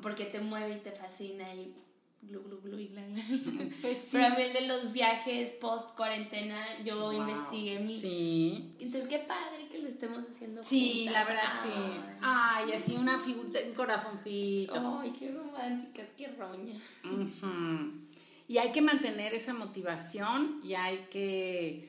[0.02, 1.76] Porque te mueve y te fascina y
[2.22, 2.88] glu, glu, glu, y
[3.82, 8.02] pues Pero a mí el de los viajes post cuarentena, yo investigué mi.
[8.02, 8.72] Sí.
[8.80, 10.64] Entonces, qué padre que lo estemos haciendo.
[10.64, 11.70] Sí, la verdad, sí.
[12.22, 15.00] Ay, así una figura, un corazoncito.
[15.02, 16.74] Ay, qué románticas, qué roña.
[18.48, 21.88] Y hay que mantener esa motivación y hay que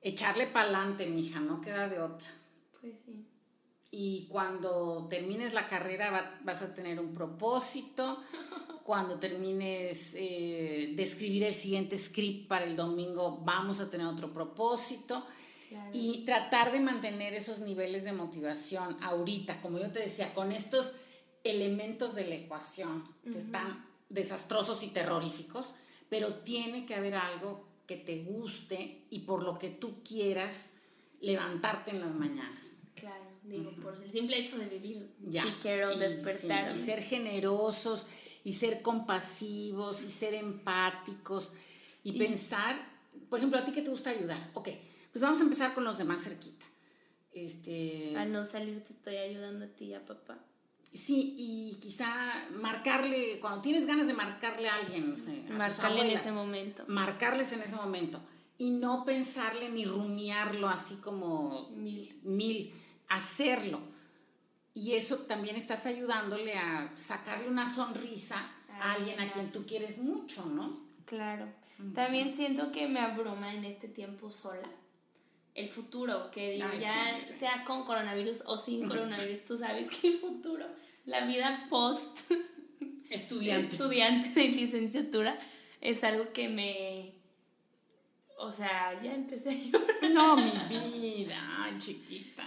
[0.00, 2.28] echarle para adelante, mija, no queda de otra.
[2.80, 3.24] Pues sí.
[3.96, 8.18] Y cuando termines la carrera vas a tener un propósito.
[8.84, 14.32] cuando termines eh, de escribir el siguiente script para el domingo, vamos a tener otro
[14.32, 15.24] propósito.
[15.92, 20.92] Y tratar de mantener esos niveles de motivación ahorita, como yo te decía, con estos
[21.42, 25.74] elementos de la ecuación que están desastrosos y terroríficos,
[26.08, 30.70] pero tiene que haber algo que te guste y por lo que tú quieras
[31.20, 32.73] levantarte en las mañanas.
[33.44, 35.44] Digo, por el simple hecho de vivir, ya.
[35.60, 36.74] quiero despertar.
[36.74, 38.06] y ser generosos
[38.42, 41.52] y ser compasivos y ser empáticos
[42.02, 42.76] y, pensar,
[43.28, 44.68] por ejemplo, a ti que te gusta ayudar, ok,
[45.12, 46.64] pues vamos a empezar con los demás cerquita.
[47.32, 50.38] Este, Al no salir te estoy ayudando a ti y a papá.
[50.92, 52.08] Sí, y quizá
[52.52, 56.84] marcarle, cuando tienes ganas de marcarle a alguien, no sé, marcarle en ese momento.
[56.86, 58.22] Marcarles en ese momento.
[58.56, 62.20] Y no pensarle ni rumiarlo así como mil.
[62.22, 62.72] mil,
[63.08, 63.80] hacerlo.
[64.74, 68.36] Y eso también estás ayudándole a sacarle una sonrisa
[68.80, 70.84] a alguien a quien tú quieres mucho, ¿no?
[71.04, 71.46] Claro.
[71.94, 74.68] También siento que me abruma en este tiempo sola
[75.54, 80.18] el futuro, que digo, ya sea con coronavirus o sin coronavirus, tú sabes que el
[80.18, 80.66] futuro,
[81.06, 82.22] la vida post
[83.10, 85.38] estudiante, estudiante de licenciatura
[85.80, 87.14] es algo que me...
[88.36, 90.10] O sea, ya empecé a llorar.
[90.12, 92.44] No, mi vida, chiquita.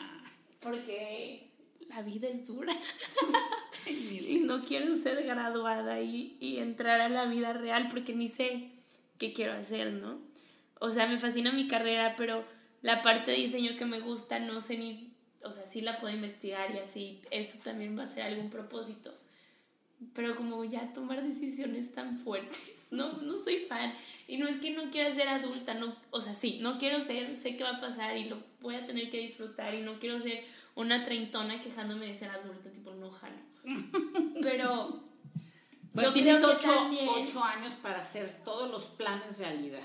[0.59, 1.49] Porque
[1.89, 2.73] la vida es dura.
[3.87, 8.71] y no quiero ser graduada y, y entrar a la vida real porque ni sé
[9.17, 10.19] qué quiero hacer, ¿no?
[10.79, 12.43] O sea, me fascina mi carrera, pero
[12.81, 16.13] la parte de diseño que me gusta no sé ni, o sea, sí la puedo
[16.13, 19.13] investigar y así, eso también va a ser algún propósito.
[20.13, 23.93] Pero como ya tomar decisiones tan fuertes, no, no soy fan.
[24.27, 27.35] Y no es que no quiera ser adulta, no, o sea, sí, no quiero ser,
[27.35, 30.21] sé qué va a pasar y lo voy a tener que disfrutar y no quiero
[30.21, 30.43] ser
[30.75, 33.37] una treintona quejándome de ser adulta, tipo, no jalo.
[34.41, 35.03] Pero...
[35.93, 36.69] Bueno, tienes ocho,
[37.09, 39.81] ocho años para hacer todos los planes realidad.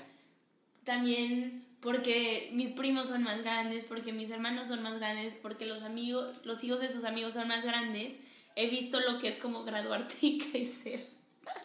[0.83, 5.83] También porque mis primos son más grandes, porque mis hermanos son más grandes, porque los
[5.83, 8.13] amigos, los hijos de sus amigos son más grandes,
[8.55, 11.05] he visto lo que es como graduarte y crecer.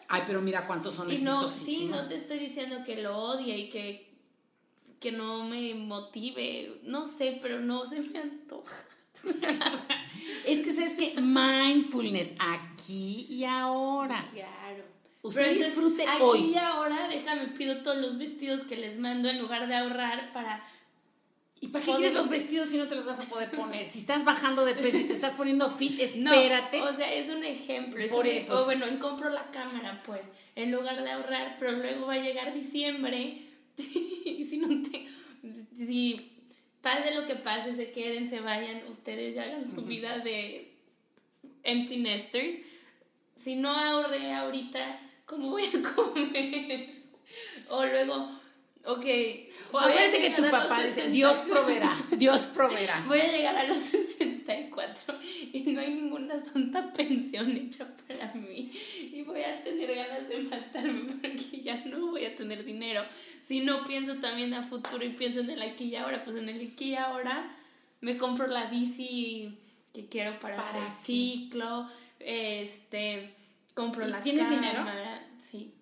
[0.07, 3.57] Ay, pero mira cuántos son y no, sí, no te estoy diciendo que lo odie
[3.57, 4.11] y que,
[4.99, 8.75] que no me motive, no sé, pero no se me antoja.
[10.45, 14.23] es que sabes que mindfulness aquí y ahora.
[14.33, 14.83] Claro.
[15.21, 16.39] Usted disfrute aquí hoy.
[16.53, 20.65] y ahora, déjame, pido todos los vestidos que les mando en lugar de ahorrar para...
[21.61, 23.85] ¿Y para qué quieres los vestidos si no te los vas a poder poner?
[23.85, 26.81] Si estás bajando de peso y te estás poniendo fit, espérate.
[26.81, 27.99] o sea, es un ejemplo.
[28.01, 30.21] Es e-, o bueno, en compro la cámara, pues,
[30.55, 33.41] en lugar de ahorrar, pero luego va a llegar diciembre
[33.77, 35.07] y si no te...
[35.77, 36.31] Si
[36.81, 40.73] pase lo que pase, se queden, se vayan, ustedes ya hagan su vida de
[41.63, 42.55] empty nesters.
[43.41, 46.89] Si no ahorré ahorita ¿cómo voy a comer?
[47.69, 48.29] O luego,
[48.85, 49.05] ok.
[49.71, 53.03] O acuérdate que tu papá dice, Dios proveerá, Dios proveerá.
[53.07, 55.15] Voy a llegar a los 64
[55.53, 58.71] y no hay ninguna santa pensión hecha para mí.
[59.13, 63.03] Y voy a tener ganas de matarme porque ya no voy a tener dinero.
[63.47, 66.49] Si no pienso también a futuro y pienso en el aquí y ahora, pues en
[66.49, 67.55] el aquí y ahora
[68.01, 69.57] me compro la bici
[69.93, 71.87] que quiero para, para hacer ciclo.
[72.19, 73.33] Este
[73.73, 74.83] compro la ¿Tienes dinero?
[75.49, 75.73] Sí.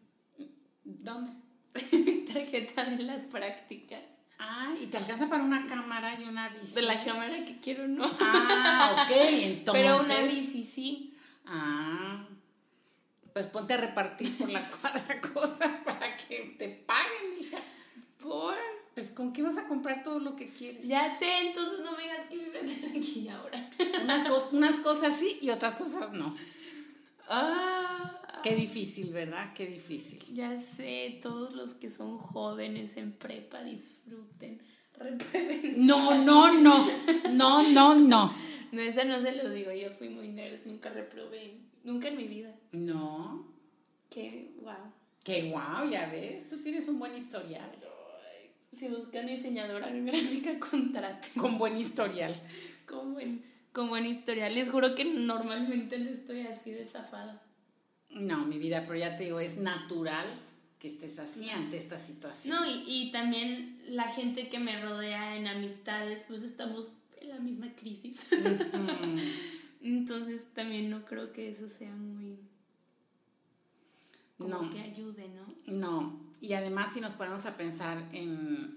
[0.84, 1.47] ¿Dónde?
[2.34, 4.02] tarjeta de las prácticas.
[4.40, 6.74] Ah, ¿y te alcanza para una cámara y una bici?
[6.74, 8.06] De la cámara que quiero, no.
[8.20, 9.84] Ah, ok, entonces.
[9.84, 11.18] Pero una bici, sí.
[11.46, 12.28] Ah,
[13.34, 17.58] pues ponte a repartir por la cuadra cosas para que te paguen, hija.
[18.22, 18.56] ¿Por?
[18.94, 20.88] Pues con qué vas a comprar todo lo que quieres.
[20.88, 23.70] Ya sé, entonces no me digas que vives aquí y ahora.
[24.04, 26.36] Unas, unas cosas sí y otras cosas no.
[27.30, 28.27] Ah.
[28.44, 29.54] Qué difícil, ¿verdad?
[29.54, 30.24] Qué difícil.
[30.34, 34.62] Ya sé, todos los que son jóvenes en prepa disfruten.
[35.78, 36.88] No, no, no.
[37.32, 38.34] No, no, no.
[38.72, 39.72] No, esa no se lo digo.
[39.72, 41.60] Yo fui muy nerd, nunca reprobé.
[41.84, 42.54] Nunca en mi vida.
[42.72, 43.48] No.
[44.10, 44.92] Qué wow.
[45.24, 46.50] Qué wow, ya ves.
[46.50, 47.70] Tú tienes un buen historial.
[48.78, 51.30] Si buscan diseñadora gráfica, contrate.
[51.40, 52.36] Con buen historial.
[52.86, 54.56] Con buen con buen historial.
[54.56, 57.44] Les juro que normalmente no estoy así de zafada.
[58.20, 60.26] No, mi vida, pero ya te digo, es natural
[60.80, 62.56] que estés así ante esta situación.
[62.56, 67.40] No, y, y también la gente que me rodea en amistades, pues estamos en la
[67.40, 68.28] misma crisis.
[69.82, 72.38] Entonces también no creo que eso sea muy...
[74.38, 74.70] Como no.
[74.70, 75.74] que ayude, ¿no?
[75.78, 78.77] No, y además si nos ponemos a pensar en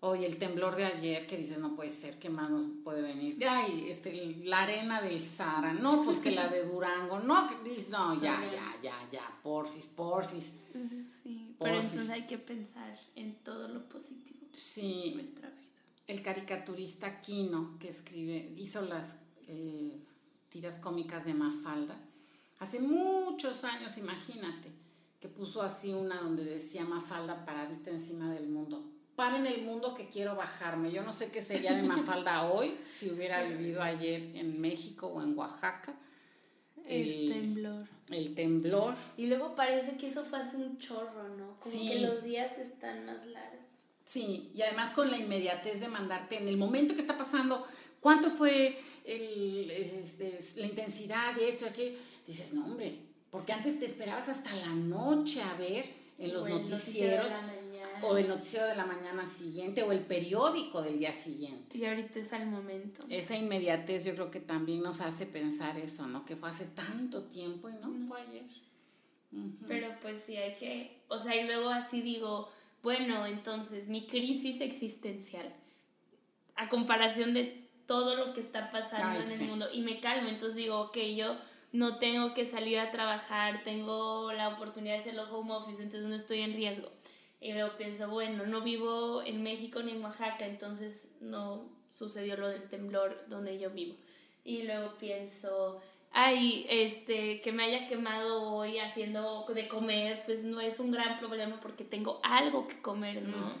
[0.00, 3.38] Hoy el temblor de ayer que dices, no puede ser, ¿qué más nos puede venir?
[3.48, 7.50] Ay, este, la arena del Sara, no, pues que la de Durango, no,
[7.88, 10.44] no, ya, ya, ya, ya, porfis, porfis.
[11.22, 15.12] Sí, pero entonces hay que pensar en todo lo positivo sí.
[15.14, 15.70] nuestra vida.
[16.06, 19.16] el caricaturista Kino, que escribe, hizo las
[19.48, 19.98] eh,
[20.48, 21.98] tiras cómicas de Mafalda,
[22.58, 24.72] hace muchos años, imagínate,
[25.20, 28.92] que puso así una donde decía Mafalda paradita encima del mundo.
[29.16, 30.92] Paren el mundo que quiero bajarme.
[30.92, 35.22] Yo no sé qué sería de Mafalda hoy si hubiera vivido ayer en México o
[35.22, 35.94] en Oaxaca.
[36.84, 37.88] El, temblor.
[38.10, 38.94] El temblor.
[39.16, 41.58] Y luego parece que eso fue hace un chorro, ¿no?
[41.58, 43.66] Como que los días están más largos.
[44.04, 47.66] Sí, y además con la inmediatez de mandarte en el momento que está pasando,
[48.00, 51.96] ¿cuánto fue el, este, la intensidad de esto, aquí?
[52.24, 52.96] Dices, no, hombre,
[53.30, 55.86] porque antes te esperabas hasta la noche a ver
[56.18, 57.26] en los noticieros
[58.02, 61.76] o el noticiero de la mañana siguiente o el periódico del día siguiente.
[61.78, 63.04] Y ahorita es al momento.
[63.08, 66.24] Esa inmediatez yo creo que también nos hace pensar eso, ¿no?
[66.24, 68.44] Que fue hace tanto tiempo y no, fue ayer.
[69.66, 72.48] Pero pues sí, hay que, o sea, y luego así digo,
[72.82, 75.46] bueno, entonces mi crisis existencial,
[76.54, 80.56] a comparación de todo lo que está pasando en el mundo, y me calmo, entonces
[80.56, 81.36] digo, ok, yo
[81.72, 86.14] no tengo que salir a trabajar, tengo la oportunidad de hacerlo home office, entonces no
[86.14, 86.90] estoy en riesgo.
[87.46, 91.62] Y luego pienso, bueno, no vivo en México ni en Oaxaca, entonces no
[91.94, 93.94] sucedió lo del temblor donde yo vivo.
[94.42, 95.80] Y luego pienso,
[96.10, 101.20] ay, este, que me haya quemado hoy haciendo de comer, pues no es un gran
[101.20, 103.54] problema porque tengo algo que comer, ¿no?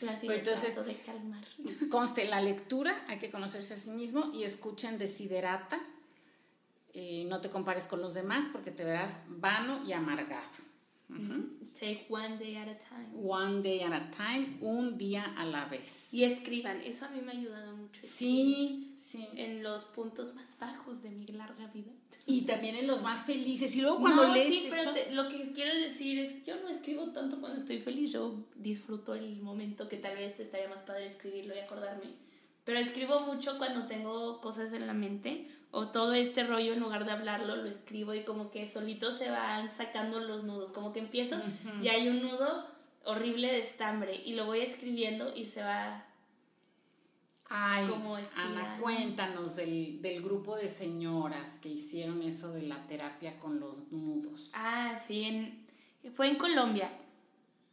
[0.00, 1.42] entonces, de calmar.
[1.90, 5.80] Conste, la lectura, hay que conocerse a sí mismo y escuchen Desiderata.
[6.92, 10.67] Eh, no te compares con los demás porque te verás vano y amargado.
[11.78, 13.08] Take one day at a time.
[13.14, 16.12] One day at a time, un día a la vez.
[16.12, 18.00] Y escriban, eso a mí me ha ayudado mucho.
[18.02, 19.26] Sí, sí.
[19.36, 21.92] En los puntos más bajos de mi larga vida.
[22.26, 23.74] Y también en los más felices.
[23.74, 24.48] Y luego cuando lees.
[24.48, 24.82] Sí, pero
[25.12, 28.12] lo que quiero decir es que yo no escribo tanto cuando estoy feliz.
[28.12, 32.27] Yo disfruto el momento que tal vez estaría más padre escribirlo y acordarme.
[32.68, 37.06] Pero escribo mucho cuando tengo cosas en la mente o todo este rollo en lugar
[37.06, 40.68] de hablarlo lo escribo y como que solito se van sacando los nudos.
[40.72, 41.40] Como que empiezo
[41.80, 42.68] y hay un nudo
[43.04, 46.04] horrible de estambre y lo voy escribiendo y se va
[47.48, 47.88] Ay,
[48.36, 53.90] Ana, cuéntanos del, del, grupo de señoras que hicieron eso de la terapia con los
[53.90, 54.50] nudos.
[54.52, 55.66] Ah, sí, en,
[56.12, 56.90] fue en Colombia,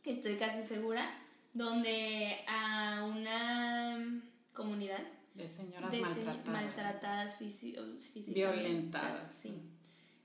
[0.06, 1.06] estoy casi segura,
[1.54, 4.22] donde a una
[4.56, 5.04] comunidad
[5.36, 8.34] de señoras maltratadas, maltratadas físicamente.
[8.34, 9.32] Violentadas.
[9.42, 9.54] Sí.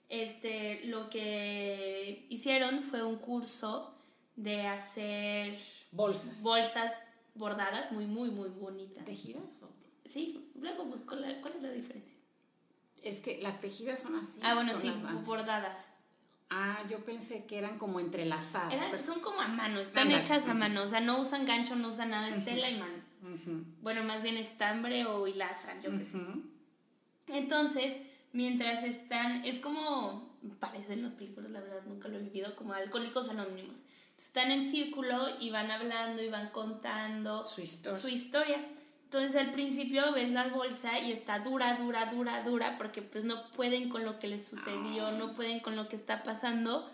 [0.08, 3.94] Este, lo que hicieron fue un curso
[4.36, 5.58] de hacer
[5.92, 6.42] bolsas.
[6.42, 6.92] Bolsas
[7.34, 9.04] bordadas muy, muy, muy bonitas.
[9.04, 9.42] ¿Tejidas?
[10.10, 12.16] Sí, luego pues, ¿cuál, es la diferencia?
[13.02, 14.40] Es que las tejidas son así.
[14.42, 14.92] Ah, bueno, sí,
[15.24, 15.76] bordadas.
[16.50, 18.74] Ah, yo pensé que eran como entrelazadas.
[19.06, 22.10] Son como a mano, están hechas a mano, o sea, no usan gancho, no usan
[22.10, 22.99] nada, es tela y mano.
[23.82, 26.18] Bueno, más bien estambre o hilaza, yo qué sé.
[27.28, 27.96] Entonces,
[28.32, 33.30] mientras están, es como, parecen los películas, la verdad, nunca lo he vivido, como alcohólicos
[33.30, 33.82] anónimos
[34.20, 37.98] están en círculo y van hablando y van contando su historia.
[37.98, 38.58] Su historia.
[39.04, 43.50] Entonces al principio ves la bolsa y está dura, dura, dura, dura, porque pues no
[43.52, 46.88] pueden con lo que les sucedió, no pueden con lo que está pasando,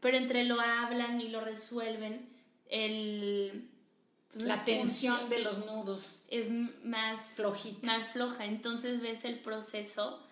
[0.00, 2.28] pero entre lo hablan y lo resuelven,
[2.68, 3.68] el...
[4.32, 6.00] Pues, la tensión de los nudos.
[6.28, 6.50] Es
[6.84, 7.20] más...
[7.34, 7.86] Flojita.
[7.86, 10.22] Más floja, entonces ves el proceso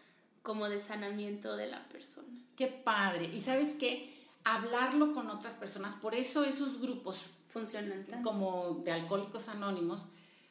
[0.43, 2.29] como de sanamiento de la persona.
[2.57, 3.25] Qué padre.
[3.27, 4.19] ¿Y sabes qué?
[4.49, 5.95] hablarlo con otras personas.
[5.95, 7.19] Por eso esos grupos
[7.53, 10.03] funcionan como de alcohólicos anónimos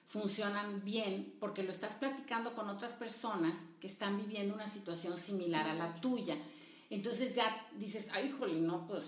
[0.08, 5.68] funcionan bien porque lo estás platicando con otras personas que están viviendo una situación similar
[5.68, 6.38] a la tuya.
[6.90, 9.04] Entonces ya dices, ay, híjole, no, pues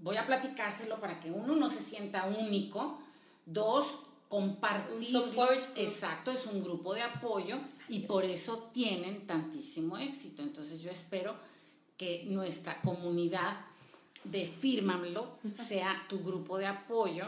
[0.00, 3.00] voy a platicárselo para que uno no se sienta único,
[3.46, 3.86] dos,
[4.28, 5.16] compartir.
[5.76, 7.56] Exacto, es un grupo de apoyo
[7.88, 10.42] y por eso tienen tantísimo éxito.
[10.42, 11.34] Entonces yo espero
[11.96, 13.64] que nuestra comunidad
[14.24, 17.24] de Fírmamelo sea tu grupo de apoyo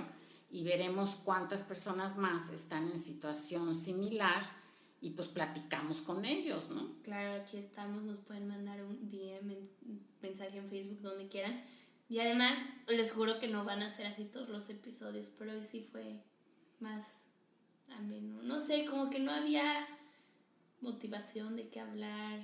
[0.50, 4.42] y veremos cuántas personas más están en situación similar
[5.00, 6.88] y pues platicamos con ellos, ¿no?
[7.02, 9.56] Claro, aquí estamos, nos pueden mandar un DM,
[10.20, 11.62] mensaje en Facebook, donde quieran.
[12.08, 15.62] Y además, les juro que no van a ser así todos los episodios, pero hoy
[15.70, 16.22] sí fue
[16.80, 17.04] más
[17.90, 18.42] ameno.
[18.42, 19.86] No sé, como que no había
[20.80, 22.40] motivación de qué hablar,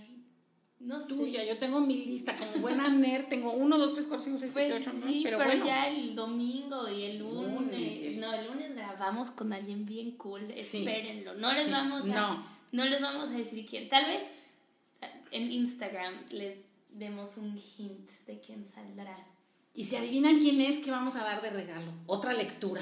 [0.80, 1.44] no tuya.
[1.44, 4.74] Yo tengo mi lista, como buena nerd, tengo 1, 2, 3, 4, 5, 6, 7,
[4.76, 5.20] 8, 9.
[5.24, 8.16] Pero, pero ya el domingo y el lunes.
[8.18, 10.42] No, el lunes grabamos con alguien bien cool.
[10.50, 11.34] Espérenlo.
[11.34, 12.44] No les vamos a.
[12.72, 12.84] No.
[12.84, 13.88] les vamos a decir quién.
[13.88, 14.24] Tal vez
[15.30, 16.58] en Instagram les
[16.90, 19.16] demos un hint de quién saldrá.
[19.74, 21.92] Y si adivinan quién es, ¿qué vamos a dar de regalo?
[22.06, 22.80] Otra lectura.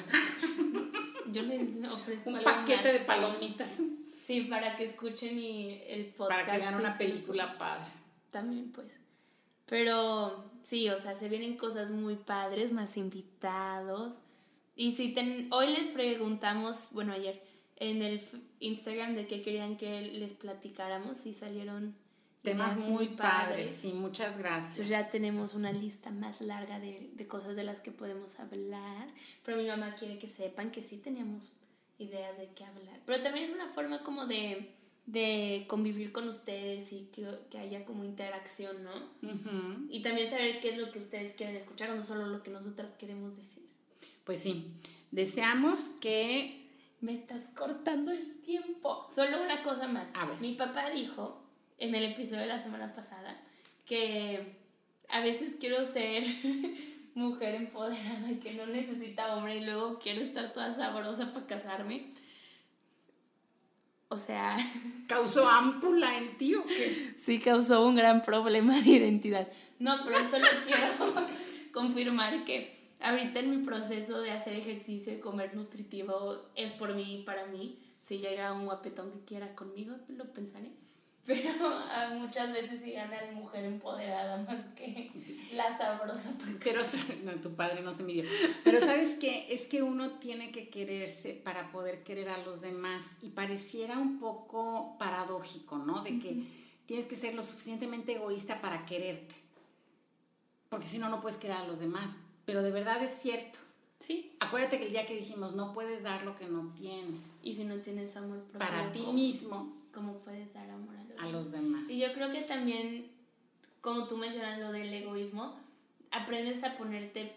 [1.33, 3.79] Yo les ofrezco Un paquete de palomitas
[4.27, 6.31] Sí, para que escuchen y el podcast.
[6.41, 7.91] para que vean una película padre.
[8.31, 8.89] También, pues.
[9.67, 14.19] Pero sí, o sea, se vienen cosas muy padres, más invitados.
[14.77, 17.43] Y si ten, hoy les preguntamos, bueno, ayer,
[17.77, 18.23] en el
[18.61, 21.97] Instagram de qué querían que les platicáramos y salieron
[22.43, 24.71] Temas muy padres, sí, muchas gracias.
[24.71, 29.07] Entonces ya tenemos una lista más larga de, de cosas de las que podemos hablar.
[29.45, 31.53] Pero mi mamá quiere que sepan que sí teníamos
[31.99, 33.01] ideas de qué hablar.
[33.07, 34.75] Pero también es una forma como de,
[35.07, 38.95] de convivir con ustedes y que, que haya como interacción, ¿no?
[39.23, 39.87] Ujú.
[39.89, 42.91] Y también saber qué es lo que ustedes quieren escuchar, no solo lo que nosotras
[42.99, 43.63] queremos decir.
[44.25, 44.73] Pues sí,
[45.11, 46.59] deseamos que
[47.01, 49.09] Me estás cortando el tiempo.
[49.15, 50.07] Solo una cosa más.
[50.15, 50.41] A ver.
[50.41, 51.42] Mi papá dijo
[51.79, 53.41] en el episodio de la semana pasada
[53.87, 54.57] que
[55.09, 56.25] a veces quiero ser
[57.15, 62.11] mujer empoderada que no necesita hombre y luego quiero estar toda sabrosa para casarme.
[64.09, 64.57] O sea,
[65.09, 67.15] causó ámpula en ti o qué.
[67.23, 69.49] sí causó un gran problema de identidad.
[69.79, 71.27] No, pero solo quiero
[71.73, 77.21] confirmar que ahorita en mi proceso de hacer ejercicio y comer nutritivo es por mí
[77.21, 77.79] y para mí.
[78.07, 80.71] Si llega un guapetón que quiera conmigo, lo pensaré.
[81.25, 81.53] Pero
[82.19, 85.11] muchas veces sí gana la mujer empoderada más que
[85.55, 86.31] la sabrosa.
[86.63, 86.81] Pero,
[87.25, 88.25] no, tu padre no se midió.
[88.65, 89.47] Pero ¿sabes qué?
[89.51, 93.05] Es que uno tiene que quererse para poder querer a los demás.
[93.21, 96.03] Y pareciera un poco paradójico, ¿no?
[96.03, 96.43] De que
[96.87, 99.35] tienes que ser lo suficientemente egoísta para quererte.
[100.69, 102.11] Porque si no, no puedes querer a los demás.
[102.47, 103.61] Pero de verdad es cierto.
[104.05, 104.35] Sí.
[104.41, 107.21] Acuérdate que el día que dijimos, no puedes dar lo que no tienes.
[107.45, 111.02] Y si no tienes amor propio, Para ti ¿cómo- mismo, ¿cómo puedes dar amor a
[111.23, 111.89] a los demás.
[111.89, 113.11] Y yo creo que también,
[113.81, 115.57] como tú mencionas lo del egoísmo,
[116.11, 117.33] aprendes a ponerte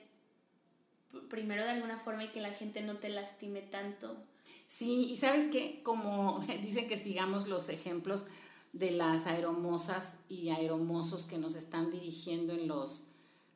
[1.29, 4.17] primero de alguna forma y que la gente no te lastime tanto.
[4.67, 8.25] Sí, y sabes que como dicen que sigamos los ejemplos
[8.73, 13.05] de las aeromosas y aeromosos que nos están dirigiendo en los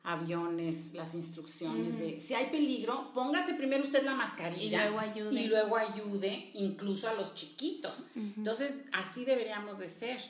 [0.02, 5.40] aviones, las instrucciones de si hay peligro, póngase primero usted la mascarilla Y luego ayude.
[5.40, 8.04] y luego ayude incluso a los chiquitos.
[8.36, 10.20] Entonces, así deberíamos de ser.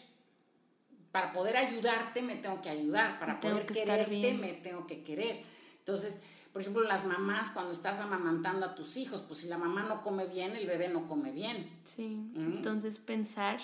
[1.12, 5.42] Para poder ayudarte me tengo que ayudar, para poder que quererte me tengo que querer.
[5.78, 6.14] Entonces,
[6.52, 10.02] por ejemplo, las mamás cuando estás amamantando a tus hijos, pues si la mamá no
[10.02, 11.68] come bien, el bebé no come bien.
[11.96, 12.08] Sí.
[12.34, 12.56] Mm.
[12.58, 13.60] Entonces pensar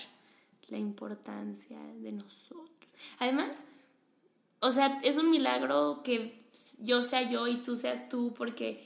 [0.69, 2.91] la importancia de nosotros.
[3.19, 3.57] Además,
[4.67, 6.45] o sea, es un milagro que
[6.79, 8.85] yo sea yo y tú seas tú porque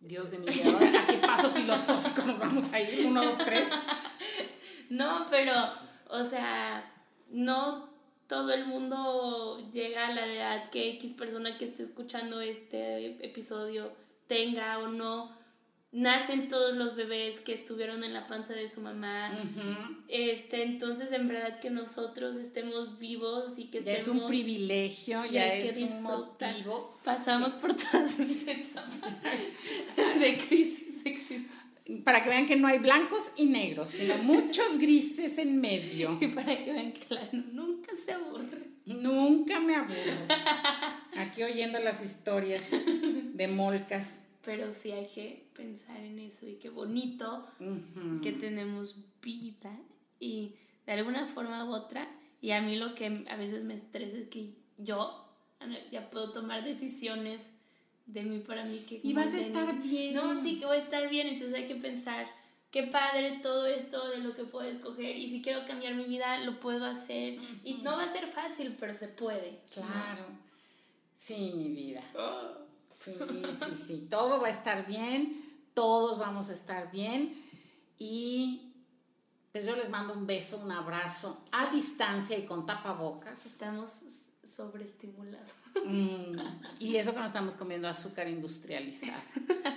[0.00, 3.06] Dios de mi vida, ¿a qué paso filosófico nos vamos a ir?
[3.06, 3.68] Uno, dos, tres.
[4.90, 5.54] No, pero,
[6.10, 6.92] o sea,
[7.30, 7.88] no
[8.26, 13.90] todo el mundo llega a la edad que X persona que esté escuchando este episodio
[14.26, 15.34] tenga o no.
[15.92, 19.30] Nacen todos los bebés que estuvieron en la panza de su mamá.
[19.30, 19.96] Ujú.
[20.08, 24.22] Este, entonces, en verdad que nosotros estemos vivos y que Ya es estemos...
[24.22, 26.98] un privilegio, y ya que es un motivo.
[27.04, 29.12] Pasamos por todas esas etapas
[30.18, 32.02] de crisis existencial.
[32.04, 36.16] Para que vean que no hay blancos y negros, sino muchos grises en medio.
[36.22, 38.70] Y para que vean que la nunca se aburre.
[38.86, 40.26] Nunca me aburro.
[41.18, 44.21] Aquí oyendo las historias de molcas.
[44.44, 47.46] Pero sí hay que pensar en eso y qué bonito
[48.22, 49.78] que tenemos vida
[50.18, 52.08] y de alguna forma u otra.
[52.40, 55.24] Y a mí lo que a veces me estresa es que yo
[55.90, 57.40] ya puedo tomar decisiones
[58.06, 59.00] de mí para mí que...
[59.02, 60.14] Y vas a estar bien.
[60.14, 62.26] No, sí que voy a estar bien, entonces hay que pensar
[62.72, 66.38] qué padre todo esto de lo que puedo escoger y si quiero cambiar mi vida
[66.44, 67.36] lo puedo hacer.
[67.62, 69.60] Y no va a ser fácil, pero se puede.
[69.72, 70.24] Claro.
[71.16, 72.02] Sí, mi vida.
[72.16, 72.58] Ah.
[72.98, 74.06] Sí, sí, sí.
[74.10, 75.36] Todo va a estar bien.
[75.74, 77.32] Todos vamos a estar bien.
[77.98, 78.72] Y
[79.52, 83.46] pues yo les mando un beso, un abrazo a distancia y con tapabocas.
[83.46, 83.90] Estamos
[84.44, 85.48] sobreestimulados.
[85.84, 86.36] Mm,
[86.80, 89.22] y eso que no estamos comiendo azúcar industrializada.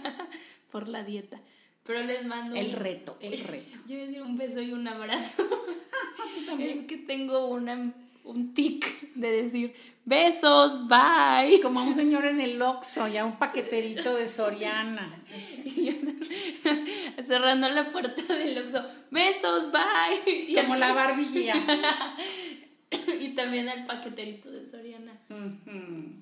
[0.72, 1.40] por la dieta.
[1.84, 3.78] Pero les mando El un- reto, el reto.
[3.88, 5.44] Yo voy a decir un beso y un abrazo.
[6.60, 7.94] es que tengo una,
[8.26, 11.60] un tic de decir besos, bye.
[11.62, 15.24] Como a un señor en el Oxxo, ya un paqueterito de Soriana.
[15.66, 15.94] Y yo
[17.28, 20.34] cerrando la puerta del Oxxo, besos, bye.
[20.34, 21.56] Y, Como la barbilla.
[23.20, 25.20] y también al paqueterito de Soriana.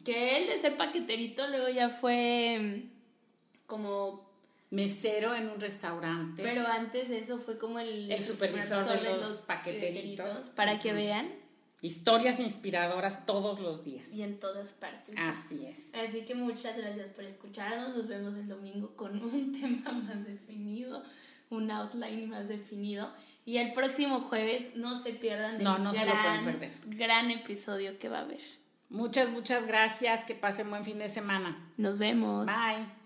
[0.04, 4.32] Que él de ese paqueterito luego ya fue mm, como
[4.72, 6.42] Mesero en un restaurante.
[6.42, 10.50] Pero antes eso fue como el, El supervisor de los paqueteritos.
[10.56, 11.43] Para que vean
[11.84, 14.08] Historias inspiradoras todos los días.
[14.14, 15.16] Y en todas partes.
[15.18, 15.94] Así es.
[15.94, 17.94] Así que muchas gracias por escucharnos.
[17.94, 21.04] Nos vemos el domingo con un tema más definido,
[21.50, 23.14] un outline más definido.
[23.46, 26.72] Y el próximo jueves no se pierdan del No, no se lo pueden gran, perder.
[26.86, 28.40] gran episodio que va a haber.
[28.88, 30.24] Muchas, muchas gracias.
[30.24, 31.70] Que pasen buen fin de semana.
[31.76, 32.46] Nos vemos.
[32.46, 33.03] Bye.